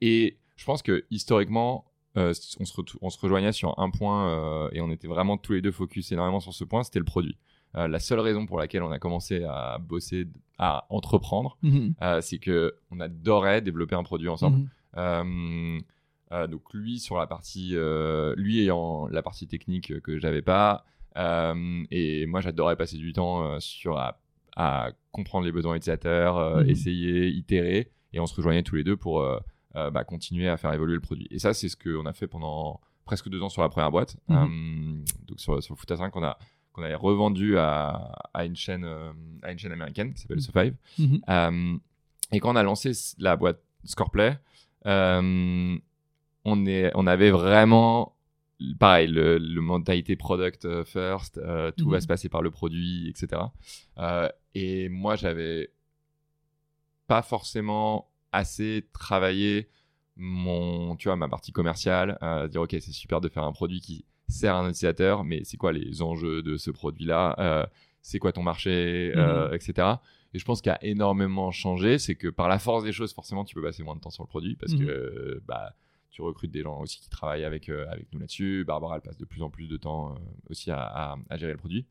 [0.00, 4.28] et je pense que historiquement, euh, on, se retou- on se rejoignait sur un point
[4.30, 7.04] euh, et on était vraiment tous les deux focus énormément sur ce point, c'était le
[7.04, 7.36] produit.
[7.76, 10.26] Euh, la seule raison pour laquelle on a commencé à bosser,
[10.58, 11.94] à entreprendre, Mhm.
[12.02, 14.58] euh, c'est que on adorait développer un produit ensemble.
[14.58, 14.68] Mhm.
[14.96, 15.78] Euh, euh,
[16.30, 20.84] donc lui sur la partie, euh, lui ayant la partie technique que j'avais pas,
[21.16, 24.20] euh, et moi j'adorais passer du temps euh, sur à,
[24.56, 26.70] à comprendre les besoins utilisateurs, euh, Mhm.
[26.70, 29.38] essayer, itérer, et on se rejoignait tous les deux pour euh,
[29.76, 31.26] euh, bah, continuer à faire évoluer le produit.
[31.30, 34.16] Et ça c'est ce qu'on a fait pendant presque deux ans sur la première boîte.
[34.28, 34.36] Mhm.
[34.36, 36.38] Euh, donc sur, sur Foot à 5 on a
[36.72, 39.10] qu'on avait revendu à, à une chaîne euh,
[39.42, 40.42] à une chaîne américaine qui s'appelle Mhm.
[40.42, 40.74] So5.
[40.98, 41.20] Mhm.
[41.28, 41.78] Euh,
[42.32, 44.38] et quand on a lancé la boîte Scoreplay,
[44.86, 45.76] euh,
[46.52, 48.16] on, est, on avait vraiment,
[48.78, 51.92] pareil, le, le mentalité product euh, first, euh, tout Mhm.
[51.92, 53.42] va se passer par le produit, etc.
[53.98, 55.70] Euh, et moi, j'avais
[57.06, 59.68] pas forcément assez travaillé
[60.16, 63.80] mon, tu vois, ma partie commerciale, euh, dire ok, c'est super de faire un produit
[63.80, 67.68] qui sert à un utilisateur, mais c'est quoi les enjeux de ce produit-là
[68.02, 69.88] C'est quoi ton marché, euh, etc.
[70.34, 73.14] Et je pense qu'il y a énormément changé, c'est que par la force des choses,
[73.14, 74.86] forcément, tu peux passer moins de temps sur le produit parce Mhm.
[74.86, 75.74] que bah,
[76.10, 78.64] tu recrutes des gens aussi qui travaillent avec, euh, avec nous là-dessus.
[78.66, 80.18] Barbara, elle passe de plus en plus de temps euh,
[80.50, 81.86] aussi à, à- à gérer le produit.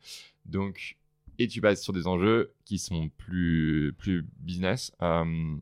[0.45, 0.97] Donc,
[1.39, 5.55] et tu passes sur des enjeux qui sont plus, plus business euh,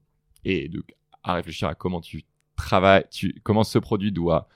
[0.45, 2.23] et donc à réfléchir à comment tu
[2.55, 4.47] travailles, tu, comment ce produit doit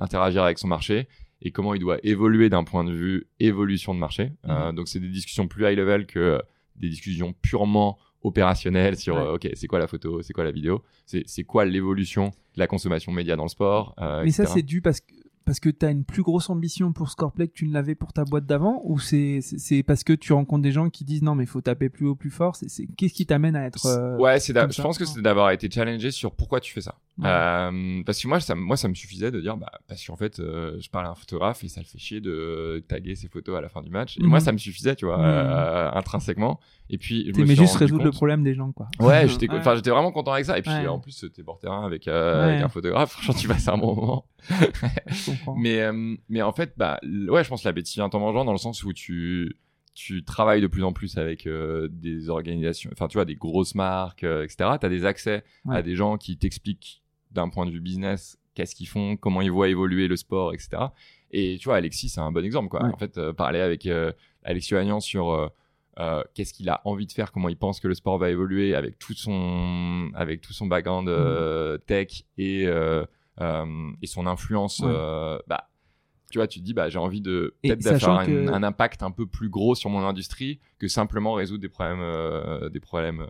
[0.00, 1.06] interagir avec son marché
[1.40, 4.32] et comment il doit évoluer d'un point de vue évolution de marché.
[4.46, 6.40] Euh, donc, c'est des discussions plus high level que
[6.76, 9.22] des discussions purement opérationnel sur Ouais.
[9.22, 12.58] euh, ok c'est quoi la photo c'est quoi la vidéo c'est c'est quoi l'évolution de
[12.60, 15.68] la consommation média dans le sport euh, Mais ça, c'est dû parce que parce que
[15.68, 18.46] tu as une plus grosse ambition pour Scoreplay que tu ne l'avais pour ta boîte
[18.46, 19.40] d'avant ou c'est
[19.86, 22.14] parce que tu rencontres des gens qui disent non mais il faut taper plus haut
[22.14, 24.98] plus fort c'est c'est- qu'est-ce qui t'amène à être euh, ouais c'est d'a- je pense
[24.98, 27.28] que c'est d'avoir été challengé sur pourquoi tu fais ça Ouais.
[27.28, 30.40] Euh, parce que moi ça moi ça me suffisait de dire bah parce qu'en fait
[30.40, 33.56] euh, je parle à un photographe et ça le fait chier de taguer ses photos
[33.56, 34.28] à la fin du match et Mhm.
[34.30, 35.24] moi ça me suffisait tu vois Mhm.
[35.24, 36.58] euh, intrinsèquement
[36.90, 39.48] et puis je me t'aimais suis juste résoudre le problème des gens quoi Ouais, j'étais
[39.48, 39.58] Ouais.
[39.58, 40.88] enfin j'étais vraiment content avec ça et puis Ouais.
[40.88, 42.52] en plus t'es bord terrain avec, euh, Ouais.
[42.54, 44.26] avec un photographe franchement tu passes un bon moment
[45.06, 45.56] je comprends.
[45.56, 48.52] Mais euh, mais en fait bah ouais je pense que l'appétit vient en mangeant dans
[48.52, 49.56] le sens où tu
[49.94, 53.74] tu travailles de plus en plus avec euh, des organisations enfin tu vois des grosses
[53.74, 55.76] marques euh, etc tu as des accès Ouais.
[55.76, 59.50] à des gens qui t'expliquent d'un point de vue business qu'est-ce qu'ils font comment ils
[59.52, 60.82] voient évoluer le sport etc
[61.30, 62.82] et tu vois Alexis c'est un bon exemple quoi.
[62.84, 62.92] Ouais.
[62.92, 63.88] en fait parler avec
[64.44, 65.50] Alexis Agnan sur
[66.00, 68.74] euh, qu'est-ce qu'il a envie de faire, comment il pense que le sport va évoluer
[68.74, 73.04] avec tout son, avec tout son background euh, tech et, euh,
[73.40, 74.80] et son influence.
[74.80, 74.86] Ouais.
[74.90, 75.68] euh, bah,
[76.30, 79.02] tu vois, tu te dis, bah, j'ai envie de peut-être d'avoir un, que- un impact
[79.04, 83.20] un peu plus gros sur mon industrie que simplement résoudre des problèmes, euh, des problèmes.
[83.20, 83.26] euh,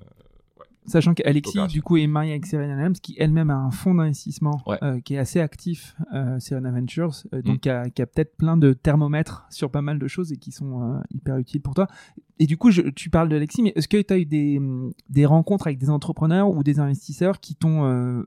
[0.86, 4.60] Sachant qu'Alexis, du coup, est marié avec Serena Williams, qui elle-même a un fonds d'investissement
[4.66, 4.76] Ouais.
[4.82, 7.42] euh, qui est assez actif, euh, Serena Ventures, euh, Mm.
[7.42, 10.82] donc qui a, peut-être plein de thermomètres sur pas mal de choses et qui sont
[10.82, 11.86] euh, hyper utiles pour toi.
[12.38, 14.60] Et du coup, je, tu parles d'Alexis, mais est-ce que tu as eu des,
[15.08, 18.22] des rencontres avec des entrepreneurs ou des investisseurs qui t'ont euh,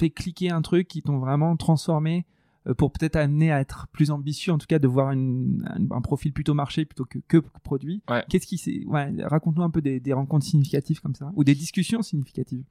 [0.00, 2.26] fait cliquer un truc, qui t'ont vraiment transformé
[2.66, 5.96] euh, pour peut-être amener à être plus ambitieux, en tout cas de voir une- un,
[5.96, 8.22] un profil plutôt marché plutôt que, que produit Ouais.
[8.28, 8.82] Qu'est-ce qui s'est...
[8.86, 12.64] Ouais, raconte-nous un peu des, des rencontres significatives comme ça, ou des discussions significatives.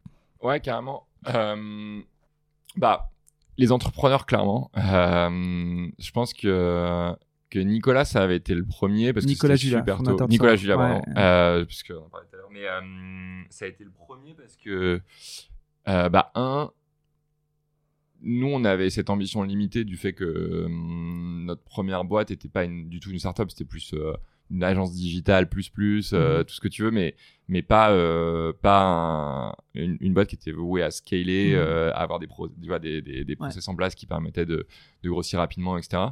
[0.43, 1.07] Ouais, carrément.
[1.33, 2.01] Euh,
[2.77, 3.09] bah,
[3.57, 4.69] les entrepreneurs, clairement.
[4.77, 7.13] Euh, je pense que
[7.49, 10.27] que Nicolas, ça avait été le premier parce Nicolas que c'était Julia, super tôt.
[10.27, 10.55] Nicolas.
[10.55, 11.01] Julia, Ouais.
[11.01, 11.03] pardon.
[11.17, 12.49] Euh, parce que on en parlait tout à l'heure.
[12.51, 15.01] Mais ça a été le premier parce que
[15.87, 16.69] bah un,
[18.21, 22.63] nous on avait cette ambition limitée du fait que euh, notre première boîte était pas
[22.65, 24.13] une- du tout une startup, c'était plus euh,
[24.51, 26.43] une agence digitale plus plus euh, Mhm.
[26.45, 27.15] tout ce que tu veux, mais
[27.47, 31.91] mais pas euh, pas un- une, une boîte qui était vouée à scaler, Mhm.
[31.93, 34.65] à avoir des pro, tu vois, des, des, des process en place qui permettaient de,
[35.03, 36.03] de grossir rapidement, etc.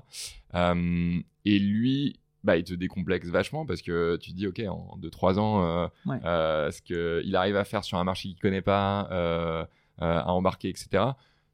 [0.56, 4.98] Euh, et lui, bah, il te décomplexe vachement parce que tu te dis, ok, en
[5.02, 6.20] 2-3 ans, Ouais.
[6.24, 9.68] ce qu'il arrive à faire sur un marché qu'il connaît pas,
[10.00, 11.04] à embarquer, etc.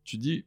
[0.03, 0.45] Tu dis,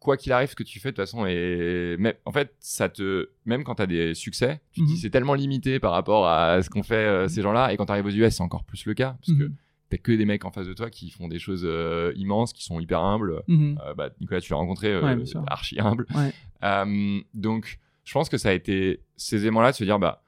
[0.00, 2.88] quoi qu'il arrive, ce que tu fais de toute façon, et mais, en fait, ça
[2.88, 4.98] te, même quand tu as des succès, tu te dis, Mhm.
[4.98, 7.92] c'est tellement limité par rapport à ce qu'ont fait euh, ces gens-là, et quand tu
[7.92, 9.54] arrives aux US, c'est encore plus le cas parce que Mhm.
[9.90, 12.64] t'as que des mecs en face de toi qui font des choses euh, immenses, qui
[12.64, 13.42] sont hyper humbles.
[13.46, 13.78] Mhm.
[13.86, 16.06] Euh, bah, Nicolas, tu l'as rencontré, euh, Ouais, archi humble.
[16.14, 16.32] Ouais.
[17.34, 20.24] Donc, je pense que ça a été ces aimants-là de se dire, bah,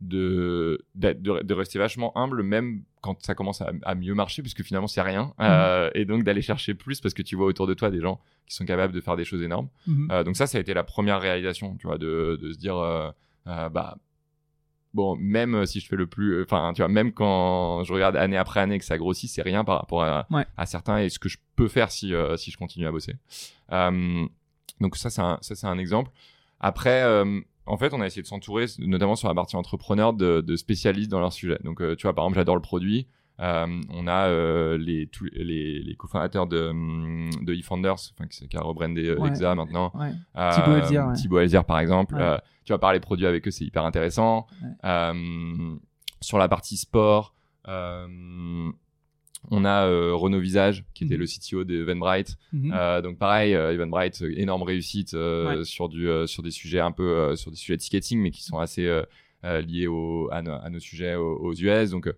[0.00, 4.62] de, de, de rester vachement humble, même quand ça commence à, à mieux marcher, puisque
[4.62, 5.26] finalement, c'est rien.
[5.38, 5.46] Mhm.
[5.46, 8.18] Euh, et donc, d'aller chercher plus parce que tu vois autour de toi des gens
[8.46, 9.68] qui sont capables de faire des choses énormes.
[9.86, 10.08] Mhm.
[10.10, 12.76] Euh, donc ça, ça a été la première réalisation, tu vois, de, de se dire,
[12.78, 13.10] euh,
[13.44, 13.98] bah,
[14.94, 18.36] bon, même si je fais le plus, enfin, tu vois, même quand je regarde année
[18.38, 20.46] après année que ça grossit, c'est rien par rapport à, Ouais.
[20.56, 23.14] à certains et ce que je peux faire si, si je continue à bosser.
[24.80, 26.10] Donc ça, c'est un, ça, un exemple.
[26.60, 27.02] Après,
[27.66, 31.10] en fait, on a essayé de s'entourer, notamment sur la partie entrepreneur, de, de spécialistes
[31.10, 31.58] dans leur sujet.
[31.64, 33.06] Donc, euh, tu vois, par exemple, j'adore le produit.
[33.40, 36.72] Euh, on a euh, les, tous les, les cofondateurs de,
[37.44, 39.28] de eFounders, enfin, qui, qui a rebrandé euh, Ouais.
[39.30, 39.92] Exa maintenant.
[39.94, 40.12] Ouais.
[40.52, 41.12] Thibaut ouais.
[41.14, 42.16] Thibaut par exemple.
[42.64, 44.46] Tu vas parler produits avec eux, c'est hyper intéressant.
[46.20, 47.34] Sur la partie sport,
[49.50, 51.20] on a euh, Renaud Visage, qui était Mhm.
[51.20, 52.36] le CTO de Eventbrite.
[52.52, 52.72] Mhm.
[52.74, 55.64] Euh, donc pareil, euh, Eventbrite, euh, énorme réussite Ouais.
[55.64, 58.58] sur, du, sur des sujets un peu sur des sujets de ticketing, mais qui sont
[58.58, 58.88] assez
[59.66, 61.90] liés au, à, no- à nos sujets aux, aux US.
[61.90, 62.12] Donc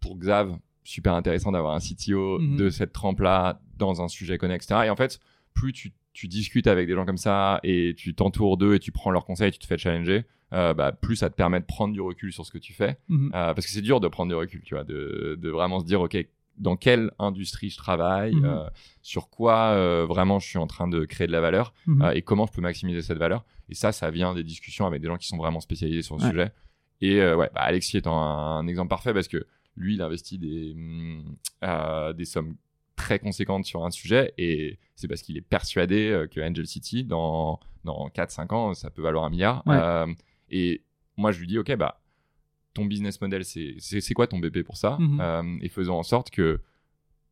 [0.00, 2.56] pour Xav, super intéressant d'avoir un CTO Mhm.
[2.56, 4.82] de cette trempe-là dans un sujet connexe, etc.
[4.86, 5.18] Et en fait,
[5.54, 8.90] plus tu, tu discutes avec des gens comme ça et tu t'entoures d'eux et tu
[8.92, 10.24] prends leurs conseils et tu te fais challenger,
[10.54, 12.96] euh, bah, plus ça te permet de prendre du recul sur ce que tu fais.
[13.08, 13.32] Mhm.
[13.34, 15.84] Euh, parce que c'est dur de prendre du recul, tu vois, de, de vraiment se
[15.84, 16.16] dire, OK,
[16.56, 18.44] dans quelle industrie je travaille, Mhm.
[18.44, 18.68] euh,
[19.02, 22.12] sur quoi vraiment je suis en train de créer de la valeur Mhm.
[22.14, 23.44] et comment je peux maximiser cette valeur.
[23.68, 26.22] Et ça, ça vient des discussions avec des gens qui sont vraiment spécialisés sur le
[26.22, 26.30] Ouais.
[26.30, 26.52] sujet.
[27.00, 29.44] Et ouais, bah, Alexis étant un, un exemple parfait parce que
[29.76, 30.76] lui, il investit des,
[32.14, 32.54] des sommes
[33.04, 37.04] très conséquentes sur un sujet et c'est parce qu'il est persuadé euh, que Angel City,
[37.04, 39.62] dans, dans 4-5 ans, ça peut valoir un milliard.
[39.66, 39.76] Ouais.
[39.78, 40.06] Euh,
[40.48, 40.82] et
[41.18, 42.00] moi, je lui dis, OK, bah,
[42.72, 44.96] ton business model, c'est quoi ton BP pour ça?
[44.98, 45.20] Mhm.
[45.20, 46.60] Euh, Et faisons en sorte que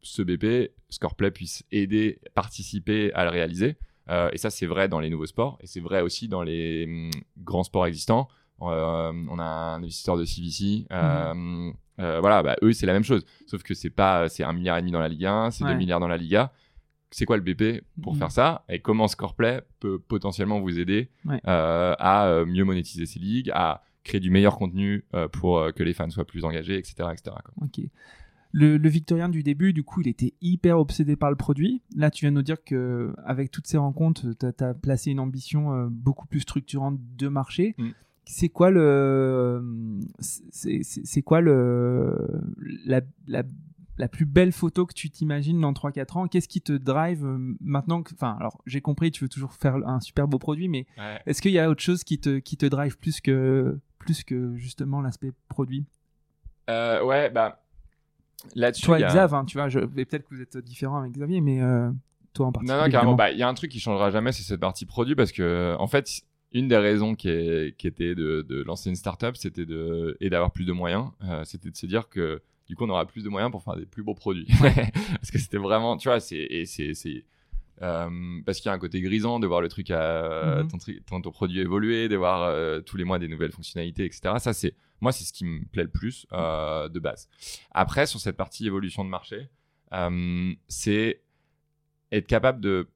[0.03, 3.77] ce BP, Scoreplay, puisse aider, participer à le réaliser.
[4.11, 6.85] Euh, et ça, c'est vrai dans les nouveaux sports et c'est vrai aussi dans les
[6.85, 8.29] hum, grands sports existants.
[8.71, 10.87] Euh, on a un investisseur de CVC.
[10.93, 13.25] Euh, euh, voilà, bah, eux, c'est la même chose.
[13.47, 15.73] Sauf que c'est pas, c'est un milliard et demi dans la Ligue 1, c'est Ouais.
[15.73, 16.53] 2 milliards dans la Liga.
[17.11, 18.19] C'est quoi le BP pour Mhm.
[18.19, 21.41] faire ça Et comment Scoreplay peut potentiellement vous aider Ouais.
[21.47, 25.93] euh, à mieux monétiser ces ligues, à créer du meilleur contenu euh, pour que les
[25.93, 27.09] fans soient plus engagés, etc.
[27.13, 27.37] etc.
[27.45, 27.67] quoi.
[28.55, 31.81] Le, le Victorien du début, du coup, il était hyper obsédé par le produit.
[31.97, 35.21] Là, tu viens de nous dire que avec toutes ces rencontres, tu as, placé une
[35.21, 37.75] ambition euh, beaucoup plus structurante de marché.
[37.79, 37.89] Mm.
[38.25, 39.63] C'est quoi le,
[40.21, 42.17] c'est quoi le,
[42.87, 43.43] la, la,
[43.99, 46.29] la plus belle photo que tu t'imagines dans 3-4 ans?
[46.29, 49.77] Qu'est-ce qui te drive euh, maintenant que, Enfin, alors j'ai compris, tu veux toujours faire
[49.87, 50.87] un super beau produit, mais
[51.27, 54.55] est-ce qu'il y a autre chose qui te, qui te drive plus que, plus que
[54.57, 55.85] justement l'aspect produit?
[56.71, 57.61] Euh, ouais, bah
[58.55, 58.87] là-dessus.
[58.87, 61.61] Toi a- Xav, hein, tu vois, je, peut-être que vous êtes différent avec Xavier, mais
[61.61, 61.91] euh,
[62.35, 62.79] toi en particulier.
[62.79, 63.15] Non, non, carrément.
[63.15, 65.75] Bah, Il y a un truc qui changera jamais, c'est cette partie produit, parce que,
[65.79, 69.67] en fait, une des raisons qui, est- qui était de, de lancer une startup, c'était
[69.67, 72.91] de et d'avoir plus de moyens, euh, c'était de se dire que du coup, on
[72.91, 76.09] aura plus de moyens pour faire des plus beaux produits, parce que c'était vraiment, tu
[76.09, 76.93] vois, c'est et c'est
[77.83, 81.03] euh, parce qu'il y a un côté grisant de voir le truc à ton, tri-
[81.05, 84.35] ton, ton produit évoluer, de voir euh, tous les mois des nouvelles fonctionnalités, etc.
[84.39, 87.29] Ça, c'est moi, c'est ce qui me plaît le plus euh, de base.
[87.73, 89.49] Après, sur cette partie évolution de marché,
[90.69, 91.23] c'est
[92.13, 92.89] être capable de,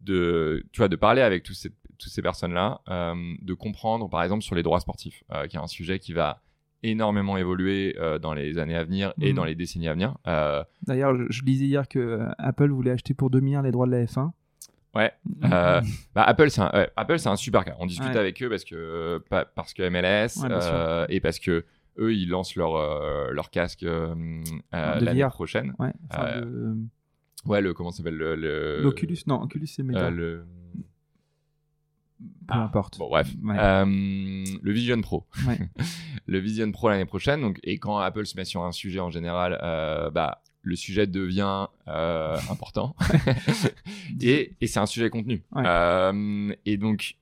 [0.00, 1.70] de, tu vois, de parler avec tous ces,
[2.02, 5.60] toutes ces personnes-là, euh, de comprendre, par exemple, sur les droits sportifs, euh, qui est
[5.60, 6.40] un sujet qui va
[6.82, 9.36] énormément évoluer euh, dans les années à venir et Mhm.
[9.36, 10.16] dans les décennies à venir.
[10.26, 13.70] Euh, D'ailleurs, je, je lisais hier que euh, Apple voulait acheter pour 2 milliards les
[13.70, 14.32] droits de la F1.
[14.94, 15.12] Ouais.
[15.44, 15.80] Euh,
[16.14, 17.76] bah, Apple, c'est un, ouais, Apple, c'est un super cas.
[17.78, 18.16] On discute Ouais.
[18.18, 19.22] avec eux parce que,
[19.54, 21.64] parce que MLS Ouais, et parce que
[21.98, 22.72] eux, ils lancent leur,
[23.32, 23.86] leur casque
[24.72, 25.74] l'année prochaine.
[25.78, 26.76] Ouais, enfin, le-
[27.44, 30.44] Ouais, le comment s'appelle le, le- l'Oculus, non, Oculus c'est le
[32.46, 32.98] Peu Ah, importe.
[32.98, 33.30] Bon, bref.
[33.42, 33.56] Ouais.
[33.58, 33.84] Euh,
[34.62, 35.26] le Vision Pro.
[35.46, 35.58] Ouais.
[36.26, 37.40] le Vision Pro l'année prochaine.
[37.40, 41.06] Donc, et quand Apple se met sur un sujet en général, euh, bah, le sujet
[41.06, 42.94] devient euh, important.
[44.20, 45.42] et et c'est un sujet contenu.
[45.52, 46.54] Ouais.
[46.66, 47.16] Et donc,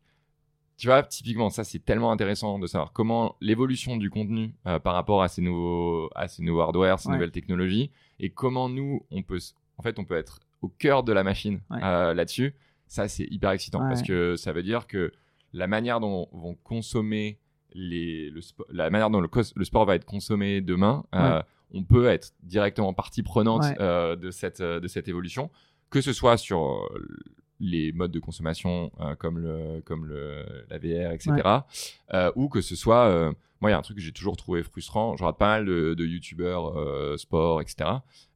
[0.76, 5.22] tu vois, typiquement, ça, c'est tellement intéressant de savoir comment l'évolution du contenu par rapport
[5.22, 9.38] à ces nouveaux, à ces nouveaux hardware, ces nouvelles technologies, et comment nous, on peut,
[9.76, 12.54] en fait, on peut être au cœur de la machine là-dessus.
[12.90, 13.88] Ça, c'est hyper excitant Ouais.
[13.88, 15.12] parce que ça veut dire que
[15.52, 17.38] la manière dont vont consommer
[17.72, 21.40] les, le la manière dont le, le sport va être consommé demain, euh,
[21.72, 23.76] on peut être directement partie prenante Ouais.
[23.80, 25.50] euh, de, cette, euh, de cette évolution,
[25.88, 26.90] que ce soit sur
[27.60, 31.30] les modes de consommation euh, comme, le, comme le, la VR, etc.
[32.14, 34.36] euh, ou que ce soit, euh, moi il y a un truc que j'ai toujours
[34.36, 36.74] trouvé frustrant, je regarde pas mal de, de youtubeurs
[37.18, 37.90] sport, etc.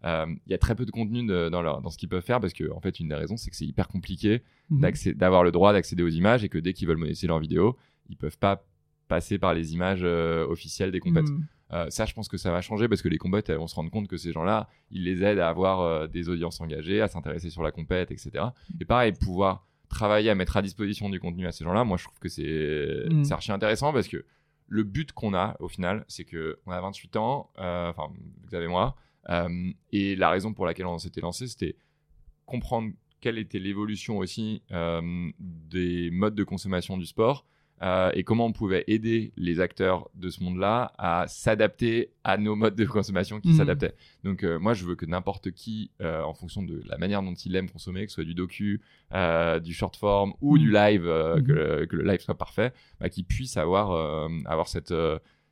[0.05, 2.41] Il y a très peu de contenu de- dans, leur, dans ce qu'ils peuvent faire
[2.41, 4.91] parce que en fait une des raisons c'est que c'est hyper compliqué Mhm.
[5.17, 7.77] d'avoir le droit d'accéder aux images et que dès qu'ils veulent monétiser leurs vidéos,
[8.09, 8.65] ils peuvent pas
[9.09, 11.29] passer par les images officielles des compètes.
[11.29, 11.47] Mhm.
[11.73, 13.91] Euh, ça, je pense que ça va changer parce que les elles vont se rendre
[13.91, 17.51] compte que ces gens-là, ils les aident à avoir euh, des audiences engagées, à s'intéresser
[17.51, 18.45] sur la compète, etc.
[18.81, 22.05] Et pareil, pouvoir travailler à mettre à disposition du contenu à ces gens-là, moi, je
[22.05, 23.25] trouve que c'est Mm.
[23.31, 24.25] archi intéressant parce que
[24.69, 28.13] le but qu'on a au final, c'est que on a 28 ans, euh, enfin,
[28.47, 28.97] vous avez moi,
[29.91, 31.77] et la raison pour laquelle on s'était lancé, c'était
[32.45, 37.47] comprendre quelle était l'évolution aussi euh, des modes de consommation du sport
[37.83, 42.55] euh, et comment on pouvait aider les acteurs de ce monde-là à s'adapter à nos
[42.57, 43.57] modes de consommation qui Mhm.
[43.57, 43.95] s'adaptaient.
[44.23, 47.35] Donc euh, moi, je veux que n'importe qui, euh, en fonction de la manière dont
[47.35, 48.81] il aime consommer, que ce soit du docu,
[49.63, 50.63] du short form ou Mhm.
[50.63, 51.43] du live, Mhm.
[51.47, 53.91] que, le- que le live soit parfait, bah, qu'il puisse avoir,
[54.47, 54.95] avoir cette...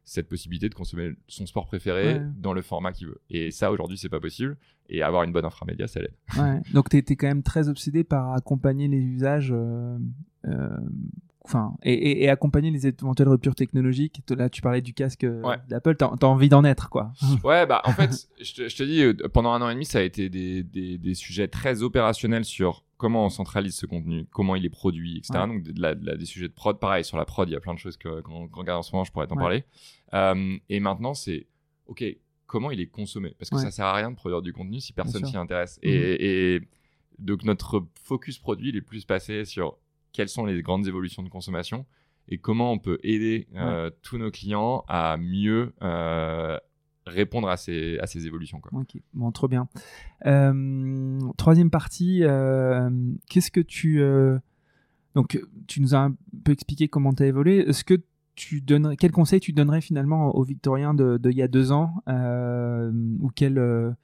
[0.04, 2.22] cette possibilité de consommer son sport préféré Ouais.
[2.36, 3.20] dans le format qu'il veut.
[3.30, 4.56] Et ça, aujourd'hui, c'est pas possible.
[4.88, 6.16] Et avoir une bonne inframédia, ça l'aide.
[6.36, 6.60] Ouais.
[6.74, 9.96] Donc tu étais quand même très obsédé par accompagner les usages, euh,
[10.46, 10.68] euh,
[11.44, 14.22] enfin, et, accompagner les éventuelles ruptures technologiques.
[14.30, 15.56] Là, tu parlais du casque euh, Ouais.
[15.68, 17.12] d'Apple, t'as as envie d'en être, quoi.
[17.44, 19.84] Ouais, bah en fait, je te, je te dis, euh, pendant un an et demi,
[19.84, 24.26] ça a été des, des, des sujets très opérationnels sur comment on centralise ce contenu,
[24.30, 25.32] comment il est produit, etc.
[25.40, 25.46] Ouais.
[25.48, 27.56] Donc de la- de la- des sujets de prod, pareil, sur la prod, il y
[27.56, 29.40] a plein de choses qu'on qu'on regarde en ce moment, je pourrais t'en Ouais.
[29.42, 29.64] parler.
[30.14, 31.46] Euh, et maintenant, c'est,
[31.86, 32.04] ok,
[32.46, 33.34] comment il est consommé?
[33.38, 35.80] Parce que ça sert à rien de produire du contenu si personne s'y intéresse.
[35.82, 36.60] Et, et
[37.18, 39.78] donc notre focus produit, il est plus passé sur
[40.12, 41.86] quelles sont les grandes évolutions de consommation
[42.28, 46.58] et comment on peut aider euh, tous nos clients à mieux euh,
[47.06, 48.60] répondre à ces, à ces évolutions.
[48.60, 48.78] Quoi.
[48.78, 49.68] Ok, bon, trop bien.
[50.26, 52.22] Euh, troisième partie,
[53.28, 54.02] qu'est-ce que tu...
[55.14, 57.68] donc, tu nous as un peu expliqué comment tu as évolué.
[57.68, 58.00] Est-ce que
[58.34, 58.96] tu donnerais...
[58.96, 63.30] Quel conseil tu donnerais finalement aux Victoriens de, de il y a deux ans Ou
[63.34, 63.94] quel,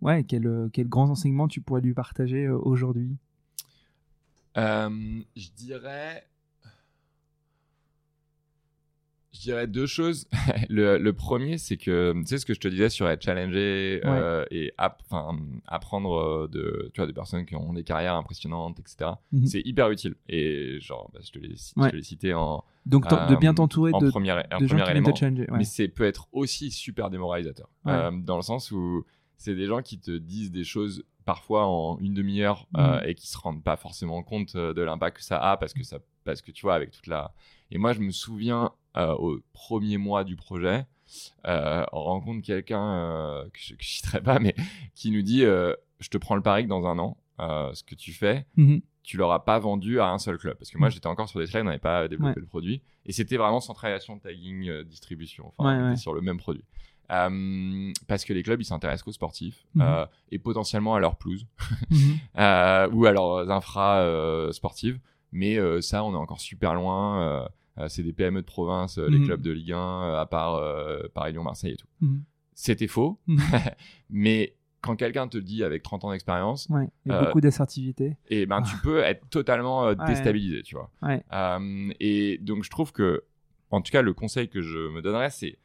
[0.00, 3.16] ouais, quel, quel grands enseignements tu pourrais lui partager aujourd'hui?
[4.56, 6.24] Je dirais.
[9.32, 10.28] Je dirais deux choses.
[10.68, 14.02] le, le premier, c'est que, tu sais, ce que je te disais sur être challengé
[14.04, 15.02] euh, et app-
[15.66, 19.12] apprendre euh, de, tu vois, des personnes qui ont des carrières impressionnantes, etc.
[19.32, 19.46] Mhm.
[19.46, 20.16] C'est hyper utile.
[20.28, 22.02] Et genre, bah, je te l'ai Ouais.
[22.02, 24.90] cité en, Donc t'en- de bien euh, t'entourer en de, premier, de gens premier qui
[24.90, 25.12] élément.
[25.12, 25.50] te challenger.
[25.50, 25.58] ouais.
[25.58, 27.70] Mais c'est peut être aussi super démoralisateur.
[27.86, 29.06] Euh, dans le sens où
[29.38, 33.08] c'est des gens qui te disent des choses parfois en une demi-heure euh, Mhm.
[33.08, 35.82] et qui se rendent pas forcément compte euh, de l'impact que ça a parce que
[35.84, 37.32] ça parce que tu vois avec toute la
[37.70, 40.86] et moi je me souviens euh, au premier mois du projet
[41.46, 44.54] euh, on rencontre quelqu'un euh, que je, je citerai pas mais
[44.94, 47.82] qui nous dit euh, je te prends le pari que dans un an euh, ce
[47.82, 48.80] que tu fais Mhm.
[49.02, 50.56] tu l'auras pas vendu à un seul club.
[50.58, 50.92] Parce que moi, Mm.
[50.92, 52.40] j'étais encore sur des slides, on n'avait pas développé Ouais.
[52.40, 52.82] le produit.
[53.04, 55.48] Et c'était vraiment centralisation, tagging, euh, distribution.
[55.48, 55.96] Enfin, Ouais, on était ouais.
[55.96, 56.62] sur le même produit.
[57.12, 59.82] Euh, parce que les clubs, ils s'intéressent qu'aux sportifs Mhm.
[59.82, 61.46] euh, et potentiellement à leur pelouse
[61.90, 61.98] Mhm.
[62.38, 64.98] euh, ou à leurs infra sportives.
[65.32, 67.48] Mais ça, on est encore super loin.
[67.88, 69.24] c'est des PME de province, les Mhm.
[69.26, 70.60] clubs de Ligue 1, euh, à part
[71.14, 71.86] Paris, Lyon, Marseille et tout.
[72.54, 73.18] C'était faux.
[74.10, 76.88] Mais quand quelqu'un te le dit avec 30 ans d'expérience, Ouais.
[77.10, 78.16] Euh, beaucoup d'assertivité.
[78.28, 79.96] et ben tu peux être totalement Ouais.
[80.06, 80.90] déstabilisé, tu vois.
[81.02, 81.22] Ouais.
[82.00, 83.22] Et donc je trouve que,
[83.70, 85.56] en tout cas, le conseil que je me donnerais, c'est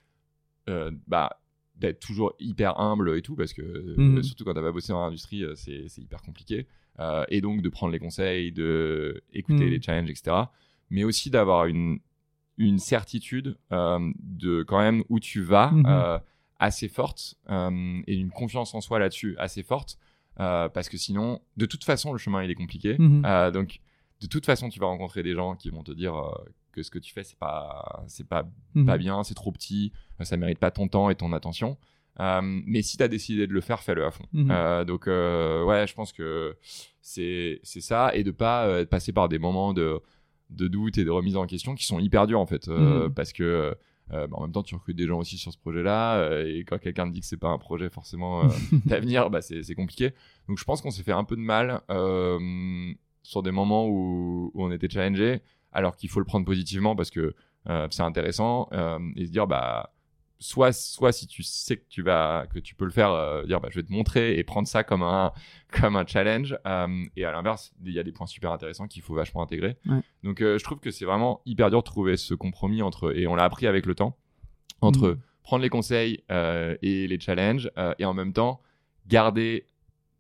[1.08, 1.40] bah,
[1.76, 4.24] d'être toujours hyper humble et tout, parce que euh, Mhm.
[4.24, 6.68] surtout quand tu pas bossé dans l'industrie, euh, c'est c'est hyper compliqué.
[7.00, 9.70] Euh, et donc de prendre les conseils, de écouter Mhm.
[9.72, 10.36] les challenges, etc.
[10.90, 12.00] Mais aussi d'avoir une,
[12.58, 15.84] une certitude euh, de quand même où tu vas Mhm.
[15.86, 16.18] euh,
[16.60, 19.98] assez forte euh, et une confiance en soi là-dessus assez forte.
[20.40, 22.96] euh, parce que sinon, de toute façon, le chemin il est compliqué.
[23.00, 23.24] Mhm.
[23.26, 23.80] Euh, donc,
[24.22, 26.32] de toute façon, tu vas rencontrer des gens qui vont te dire euh,
[26.78, 28.86] que ce que tu fais, c'est pas, c'est pas, Mhm.
[28.86, 31.78] pas bien, c'est trop petit, euh, ça mérite pas ton temps et ton attention.
[32.20, 34.26] Euh, mais si tu as décidé de le faire, fais-le à fond.
[34.34, 34.50] Mhm.
[34.52, 36.56] Euh, donc, euh, ouais, je pense que
[37.02, 38.12] c'est ça.
[38.16, 40.00] Et de pas passer par des moments de,
[40.52, 42.68] de doute et de remise en question qui sont hyper durs, en fait.
[42.68, 43.14] Mhm.
[43.16, 43.76] Parce que.
[44.10, 47.08] bah, en même temps, tu recrutes des gens aussi sur ce projet-là, et quand quelqu'un
[47.10, 48.44] te dit que c'est pas un projet forcément
[48.86, 50.12] d'avenir, bah, c'est compliqué.
[50.48, 51.82] Donc je pense qu'on s'est fait un peu de mal
[53.24, 55.42] sur des moments où, où on était challengé,
[55.72, 57.36] alors qu'il faut le prendre positivement parce que
[57.70, 59.94] euh, c'est intéressant euh, et se dire bah
[60.40, 63.60] soit soit si tu sais que tu vas que tu peux le faire, euh, dire
[63.60, 65.32] bah je vais te montrer et prendre ça comme un
[65.72, 66.58] comme un challenge.
[67.16, 69.78] et à l'inverse, il y a des points super intéressants qu'il faut vachement intégrer.
[69.88, 70.02] Ouais.
[70.24, 73.36] Donc je trouve que c'est vraiment hyper dur de trouver ce compromis entre et on
[73.36, 74.16] l'a appris avec le temps
[74.82, 75.18] entre Mhm.
[75.44, 78.62] prendre les conseils et les challenges et en même temps
[79.08, 79.66] garder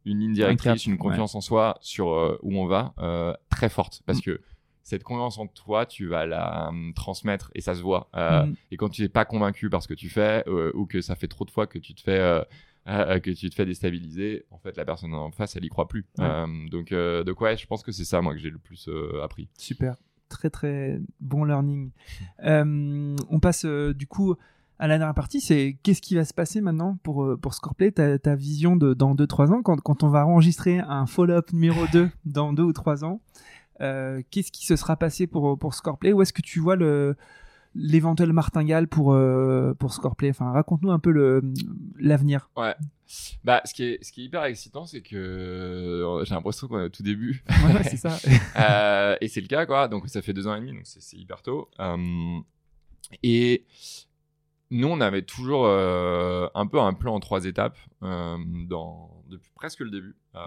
[0.05, 4.01] une ligne directrice, une confiance en soi sur euh, où on va euh, très forte
[4.05, 4.21] parce Mm.
[4.21, 4.41] que
[4.87, 8.07] cette confiance en toi, tu vas la hum, transmettre et ça se voit.
[8.15, 8.55] Euh, Mhm.
[8.71, 11.15] Et quand tu n'es pas convaincu par ce que tu fais euh, ou que ça
[11.15, 12.41] fait trop de fois que tu te fais euh,
[12.87, 15.89] euh, que tu te fais déstabiliser, en fait, la personne en face, elle y croit
[15.89, 16.05] plus.
[16.19, 18.87] Euh, donc, euh, donc ouais, je pense que c'est ça moi que j'ai le plus
[18.87, 19.49] euh, appris.
[19.57, 19.97] Super.
[20.29, 21.91] Très très bon learning.
[22.45, 24.35] Euh, on passe euh, du coup
[24.79, 25.41] à la dernière partie.
[25.41, 28.93] C'est qu'est-ce qui va se passer maintenant pour, euh, pour Scoreplay ta, ta vision de
[28.93, 32.73] dans 2-3 ans quand, quand on va enregistrer un follow-up numéro 2 dans 2 ou
[32.73, 33.19] 3 ans
[33.81, 37.15] euh, Qu'est-ce qui se sera passé pour, pour Scoreplay Où est-ce que tu vois le
[37.79, 41.41] l'éventuel martingale pour, euh, pour Scoreplay Enfin, raconte-nous un peu
[41.99, 42.49] l'avenir.
[42.55, 42.73] Ouais.
[43.43, 46.79] Bah, ce qui est, ce qui est hyper excitant, c'est que euh, j'ai l'impression qu'on
[46.79, 47.43] est au tout début.
[47.49, 48.17] Ouais, c'est ça.
[48.57, 49.87] Euh, et c'est le cas, quoi.
[49.87, 51.69] Donc, ça fait deux ans et demi, donc c'est hyper tôt.
[53.21, 53.65] Et
[54.69, 59.51] nous, on avait toujours euh, un peu un plan en trois étapes euh, dans, depuis
[59.55, 60.39] presque le début, euh,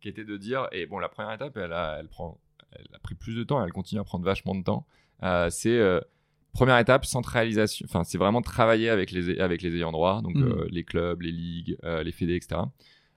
[0.00, 2.40] qui était de dire, et bon, la première étape, elle a, elle prend,
[2.72, 4.86] elle a pris plus de temps, elle continue à prendre vachement de temps.
[5.22, 6.00] Euh, c'est euh,
[6.52, 7.86] première étape, centralisation.
[7.88, 10.42] Enfin, c'est vraiment travailler avec les, avec les ayants droit, donc Mhm.
[10.48, 12.62] euh, les clubs, les ligues, euh, les fédés, etc.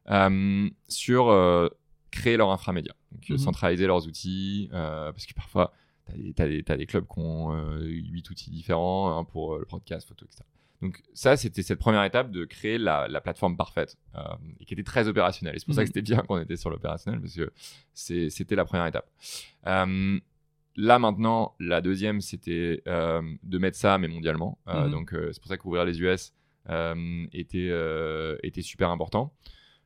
[0.10, 1.70] euh, sur
[2.12, 2.94] créer leur inframédia.
[3.12, 3.38] Donc, Mhm.
[3.38, 5.72] centraliser leurs outils, parce que parfois,
[6.14, 10.26] tu as des, clubs qui ont euh, 8 outils différents hein, pour le podcast, photo,
[10.26, 10.44] etc.
[10.84, 14.22] Donc ça, c'était cette première étape de créer la, la plateforme parfaite euh,
[14.60, 15.56] et qui était très opérationnelle.
[15.56, 17.52] Et c'est pour ça que c'était bien qu'on était sur l'opérationnel parce que
[17.94, 19.10] c'était la première étape.
[19.68, 20.20] Euh,
[20.76, 24.60] là maintenant, la deuxième, c'était euh, de mettre ça, mais mondialement.
[24.68, 24.92] Mhm.
[24.92, 26.34] Donc c'est pour ça qu'ouvrir les US
[27.34, 27.72] était,
[28.44, 29.34] était super important.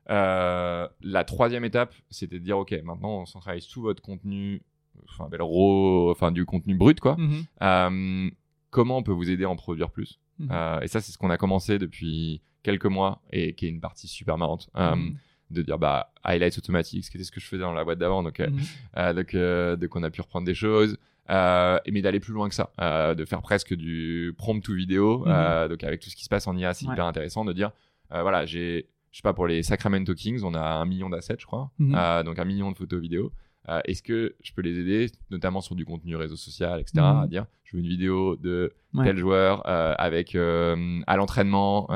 [0.07, 4.61] La troisième étape, c'était de dire, OK, maintenant on centralise tout votre contenu,
[5.09, 7.15] enfin, le raw- enfin du contenu brut, quoi.
[7.17, 7.43] Mhm.
[7.61, 8.29] Euh,
[8.69, 10.19] comment on peut vous aider à en produire plus?
[10.39, 10.49] Mhm.
[10.51, 13.79] Euh, Et ça, c'est ce qu'on a commencé depuis quelques mois et qui est une
[13.81, 14.69] partie super marrante.
[14.75, 15.15] Euh, Mhm.
[15.49, 17.99] De dire, bah, highlights automatiques, ce qui était ce que je faisais dans la boîte
[17.99, 18.21] d'avant.
[18.21, 18.49] Donc, euh,
[18.97, 19.33] euh, donc,
[19.79, 20.97] donc on a pu reprendre des choses.
[21.29, 25.25] Euh, mais d'aller plus loin que ça, euh, de faire presque du prompt to vidéo,
[25.27, 26.93] euh, donc avec tout ce qui se passe en IA, c'est Ouais.
[26.93, 27.71] hyper intéressant de dire,
[28.09, 31.45] voilà, j'ai, je sais pas, pour les Sacramento Kings, on a un million d'assets, je
[31.45, 33.31] crois, donc un million de photos vidéo.
[33.70, 36.93] Euh, est-ce que je peux les aider, notamment sur du contenu réseau social, etc.
[36.97, 37.03] Mhm.
[37.24, 39.05] À dire, je veux une vidéo de Ouais.
[39.05, 41.88] tel joueur euh, avec euh, à l'entraînement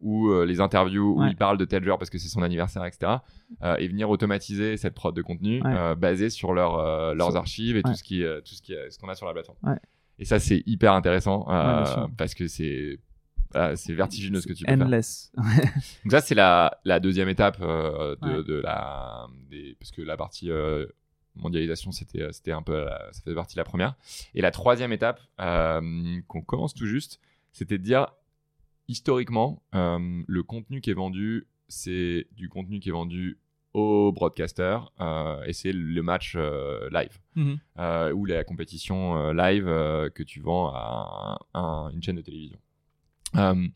[0.00, 3.12] ou les interviews où il parle de tel joueur parce que c'est son anniversaire, etc.
[3.78, 5.94] et venir automatiser cette prod de contenu Ouais.
[5.96, 9.32] basée sur leur, leurs archives et tout ce qui, tout ce qu'on a sur la
[9.32, 9.58] plateforme.
[10.18, 11.44] Et ça, c'est hyper intéressant
[12.18, 12.98] parce que c'est
[13.54, 14.82] euh, c'est vertigineux ce que tu peux faire.
[14.86, 15.32] Endless.
[16.04, 18.44] Donc ça, c'est la, la deuxième étape euh, de, Ouais.
[18.44, 19.26] de la...
[19.50, 20.86] Des, parce que la partie euh,
[21.36, 22.84] mondialisation, c'était c'était un peu...
[22.84, 23.94] la- ça faisait partie de la première.
[24.34, 27.20] Et la troisième étape, euh, qu'on commence tout juste,
[27.52, 28.08] c'était de dire,
[28.88, 33.38] historiquement, euh, le contenu qui est vendu, c'est du contenu qui est vendu
[33.72, 37.58] aux broadcasters euh, et c'est le match euh, live Mhm.
[37.80, 42.14] euh, ou la compétition euh, live euh, que tu vends à, un- un- une chaîne
[42.16, 42.58] de télévision.
[43.36, 43.66] Euh,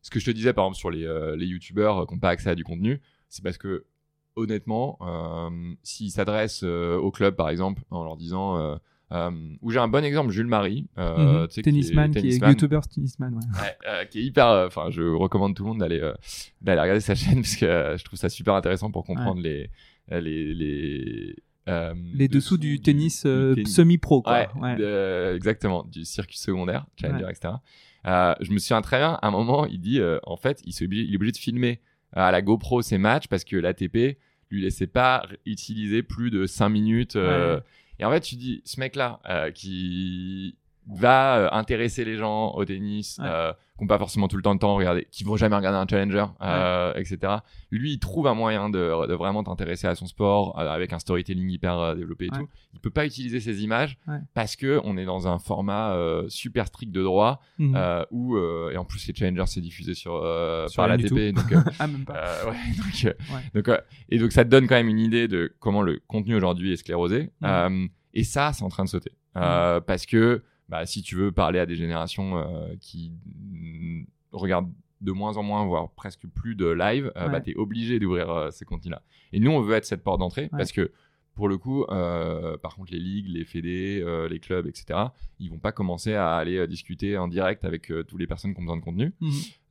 [0.00, 2.30] ce que je te disais par exemple sur les, euh, les youtubeurs qui n'ont pas
[2.30, 3.84] accès à du contenu, c'est parce que
[4.36, 5.50] honnêtement, euh,
[5.82, 8.76] s'ils s'adressent euh, au club par exemple en leur disant, euh,
[9.12, 11.62] euh, où j'ai un bon exemple, Jules Marie, euh, Mhm.
[11.62, 13.34] Tennisman, qui est, YouTuber tennisman.
[13.34, 13.76] Ouais.
[13.86, 14.46] Euh, qui est hyper.
[14.48, 16.14] euh, Enfin, je recommande tout le monde d'aller euh,
[16.62, 19.68] d'aller regarder sa chaîne parce que euh, je trouve ça super intéressant pour comprendre les
[20.10, 21.36] les les
[21.68, 23.74] euh, Les dessous du tennis euh, tennis.
[23.76, 24.24] semi-pro.
[24.26, 24.48] Ouais,
[25.36, 27.54] exactement, du circuit secondaire, challenger, etc.
[28.06, 30.72] Euh, je me souviens très bien, à un moment, il dit, euh, en fait, il,
[30.72, 31.80] s'est obligé, il est obligé de filmer
[32.12, 34.18] à la GoPro ses matchs parce que l'ATP
[34.50, 37.16] lui laissait pas utiliser plus de 5 minutes.
[37.16, 37.62] euh, Ouais.
[37.98, 40.56] Et en fait, tu dis, ce mec-là, euh, qui
[40.88, 43.26] va euh, intéresser les gens au tennis, Ouais.
[43.28, 45.78] euh, qui n'ont pas forcément tout le temps de temps regarder, qui vont jamais regarder
[45.78, 47.34] un challenger, euh, etc.
[47.70, 50.98] Lui, il trouve un moyen de, de vraiment t'intéresser à son sport euh, avec un
[50.98, 52.38] storytelling hyper développé et Ouais.
[52.40, 52.48] tout.
[52.74, 53.96] Il peut pas utiliser ces images
[54.34, 55.96] parce que on est dans un format
[56.28, 57.76] super strict de droit Mhm.
[58.10, 60.12] où et en plus les challengers c'est diffusé sur,
[60.68, 62.42] Sur par la l'ATP donc euh, ah, même pas.
[63.54, 63.70] donc,
[64.08, 66.76] et donc ça te donne quand même une idée de comment le contenu aujourd'hui est
[66.76, 67.30] sclérosé.
[68.14, 69.12] Et ça, c'est en train de sauter.
[69.34, 73.12] Parce que bah, si tu veux parler à des générations euh, qui
[74.32, 77.32] regardent de moins en moins, voire presque plus de live, euh, Ouais.
[77.32, 79.02] bah, tu es obligé d'ouvrir euh, ces contenus-là.
[79.32, 80.92] Et nous, on veut être cette porte d'entrée parce que
[81.34, 84.98] pour le coup, euh, par contre, les ligues, les fédés, euh, les clubs, etc.,
[85.40, 88.60] ils vont pas commencer à aller euh, discuter en direct avec toutes les personnes qui
[88.60, 89.12] ont besoin de contenu.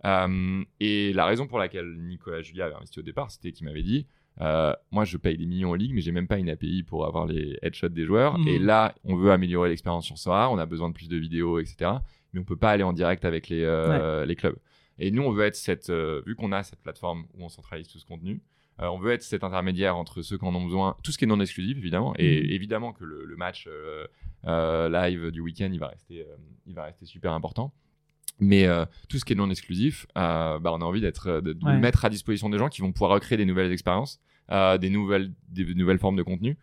[0.05, 3.83] Euh, et la raison pour laquelle Nicolas Julia avait investi au départ, c'était qu'il m'avait
[3.83, 4.07] dit
[4.39, 7.05] euh, Moi, je paye des millions en ligue, mais j'ai même pas une API pour
[7.05, 8.37] avoir les headshots des joueurs.
[8.47, 11.59] Et là, on veut améliorer l'expérience sur Sora, on a besoin de plus de vidéos,
[11.59, 11.91] etc.
[12.33, 14.57] Mais on peut pas aller en direct avec les, euh, les clubs.
[14.99, 17.87] Et nous, on veut être cette, euh, vu qu'on a cette plateforme où on centralise
[17.87, 18.41] tout ce contenu,
[18.83, 21.27] on veut être cet intermédiaire entre ceux qui en ont besoin, tout ce qui est
[21.27, 22.49] non exclusif évidemment, et Mhm.
[22.51, 23.67] évidemment que le, le match
[24.43, 26.25] live du week-end, il va rester,
[26.65, 27.73] il va rester super important.
[28.39, 31.41] Mais euh, tout ce qui est non exclusif, euh, bah, on a envie d'être, euh,
[31.41, 31.77] de, de Ouais.
[31.77, 34.19] mettre à disposition des gens qui vont pouvoir recréer des nouvelles expériences,
[34.51, 36.57] euh, des nouvelles, des nouvelles formes de contenu.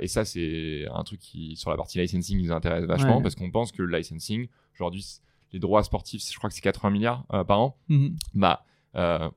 [0.00, 3.22] Et ça, c'est un truc qui, sur la partie licensing, nous intéresse vachement Ouais.
[3.22, 5.04] parce qu'on pense que le licensing, aujourd'hui,
[5.52, 8.16] les droits sportifs, je crois que c'est 80 milliards par an Mhm.
[8.34, 8.64] bah,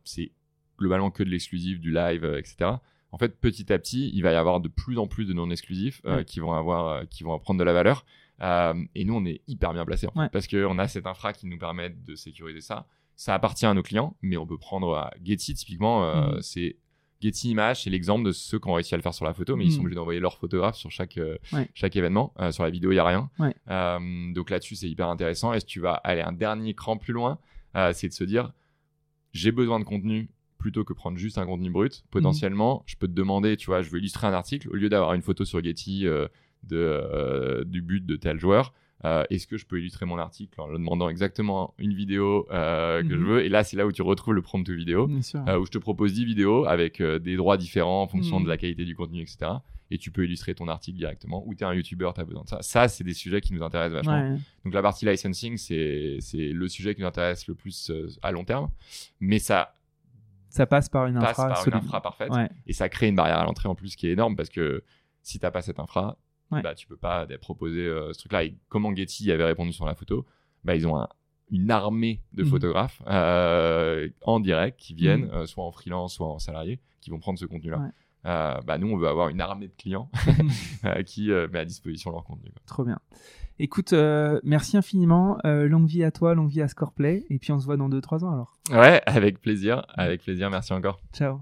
[0.05, 0.31] c'est
[0.79, 2.71] globalement que de l'exclusif, du live, etc.
[3.11, 5.49] En fait, petit à petit, il va y avoir de plus en plus de non
[5.51, 8.05] exclusifs qui vont avoir, qui vont prendre de la valeur.
[8.41, 10.29] Euh, et nous, on est hyper bien placés en fait, Ouais.
[10.31, 12.87] parce qu'on a cette infra qui nous permet de sécuriser ça.
[13.15, 16.03] Ça appartient à nos clients, mais on peut prendre à Getty typiquement.
[16.05, 16.41] euh, Mhm.
[16.41, 16.77] C'est
[17.21, 19.55] Getty Images, c'est l'exemple de ceux qui ont réussi à le faire sur la photo,
[19.55, 19.85] mais ils sont Mhm.
[19.85, 21.69] obligés d'envoyer leur photographe sur chaque, euh, Ouais.
[21.75, 22.33] chaque événement.
[22.39, 23.29] Euh, sur la vidéo, il n'y a rien.
[23.37, 23.53] Ouais.
[23.69, 25.53] Euh, donc là-dessus, c'est hyper intéressant.
[25.53, 27.37] Et si tu vas aller un dernier cran plus loin,
[27.75, 28.53] euh, c'est de se dire
[29.33, 32.03] j'ai besoin de contenu plutôt que prendre juste un contenu brut.
[32.11, 35.13] Potentiellement, je peux te demander, tu vois, je veux illustrer un article au lieu d'avoir
[35.13, 36.27] une photo sur Getty euh,
[36.63, 38.73] de, euh, du but de tel joueur.
[39.03, 43.01] euh, Est-ce que je peux illustrer mon article en leur demandant exactement une vidéo euh,
[43.01, 43.25] que je Mhm.
[43.25, 43.43] veux?
[43.43, 45.09] Et là, c'est là où tu retrouves le prompt vidéo,
[45.47, 48.43] euh, où je te propose 10 vidéos avec des droits différents en fonction Mhm.
[48.45, 49.51] de la qualité du contenu, etc.
[49.89, 51.43] Et tu peux illustrer ton article directement.
[51.47, 52.61] Ou tu es un YouTuber, tu as besoin de ça.
[52.61, 54.33] Ça, c'est des sujets qui nous intéressent vachement.
[54.33, 54.37] Ouais.
[54.63, 57.91] Donc la partie licensing, c'est le sujet qui nous intéresse le plus
[58.21, 58.69] à long terme.
[59.19, 59.73] Mais ça
[60.49, 62.29] Ça passe par une passe infra par une infra parfaite.
[62.31, 62.49] Ouais.
[62.67, 64.83] Et ça crée une barrière à l'entrée en plus qui est énorme parce que
[65.23, 66.17] si t'as pas cette infra,
[66.51, 66.61] Ouais.
[66.61, 68.43] bah, tu peux pas proposer euh, ce truc-là.
[68.43, 70.25] Et comment Getty avait répondu sur la photo,
[70.63, 71.07] bah, ils ont un-
[71.49, 72.49] une armée de Mhm.
[72.49, 75.31] photographes euh, en direct qui viennent, Mhm.
[75.33, 77.77] euh, soit en freelance, soit en salarié, qui vont prendre ce contenu-là.
[77.79, 77.89] Ouais.
[78.27, 80.09] Euh, bah, nous, on veut avoir une armée de clients
[81.05, 82.51] qui euh, met à disposition leur contenu.
[82.51, 82.61] quoi.
[82.67, 82.99] Trop bien.
[83.59, 85.37] Écoute, euh, merci infiniment.
[85.43, 87.25] Longue vie à toi, longue vie à Scoreplay.
[87.29, 88.57] Et puis on se voit dans 2-3 ans alors.
[88.71, 90.49] Ouais, avec plaisir, avec plaisir.
[90.49, 90.99] Merci encore.
[91.13, 91.41] Ciao.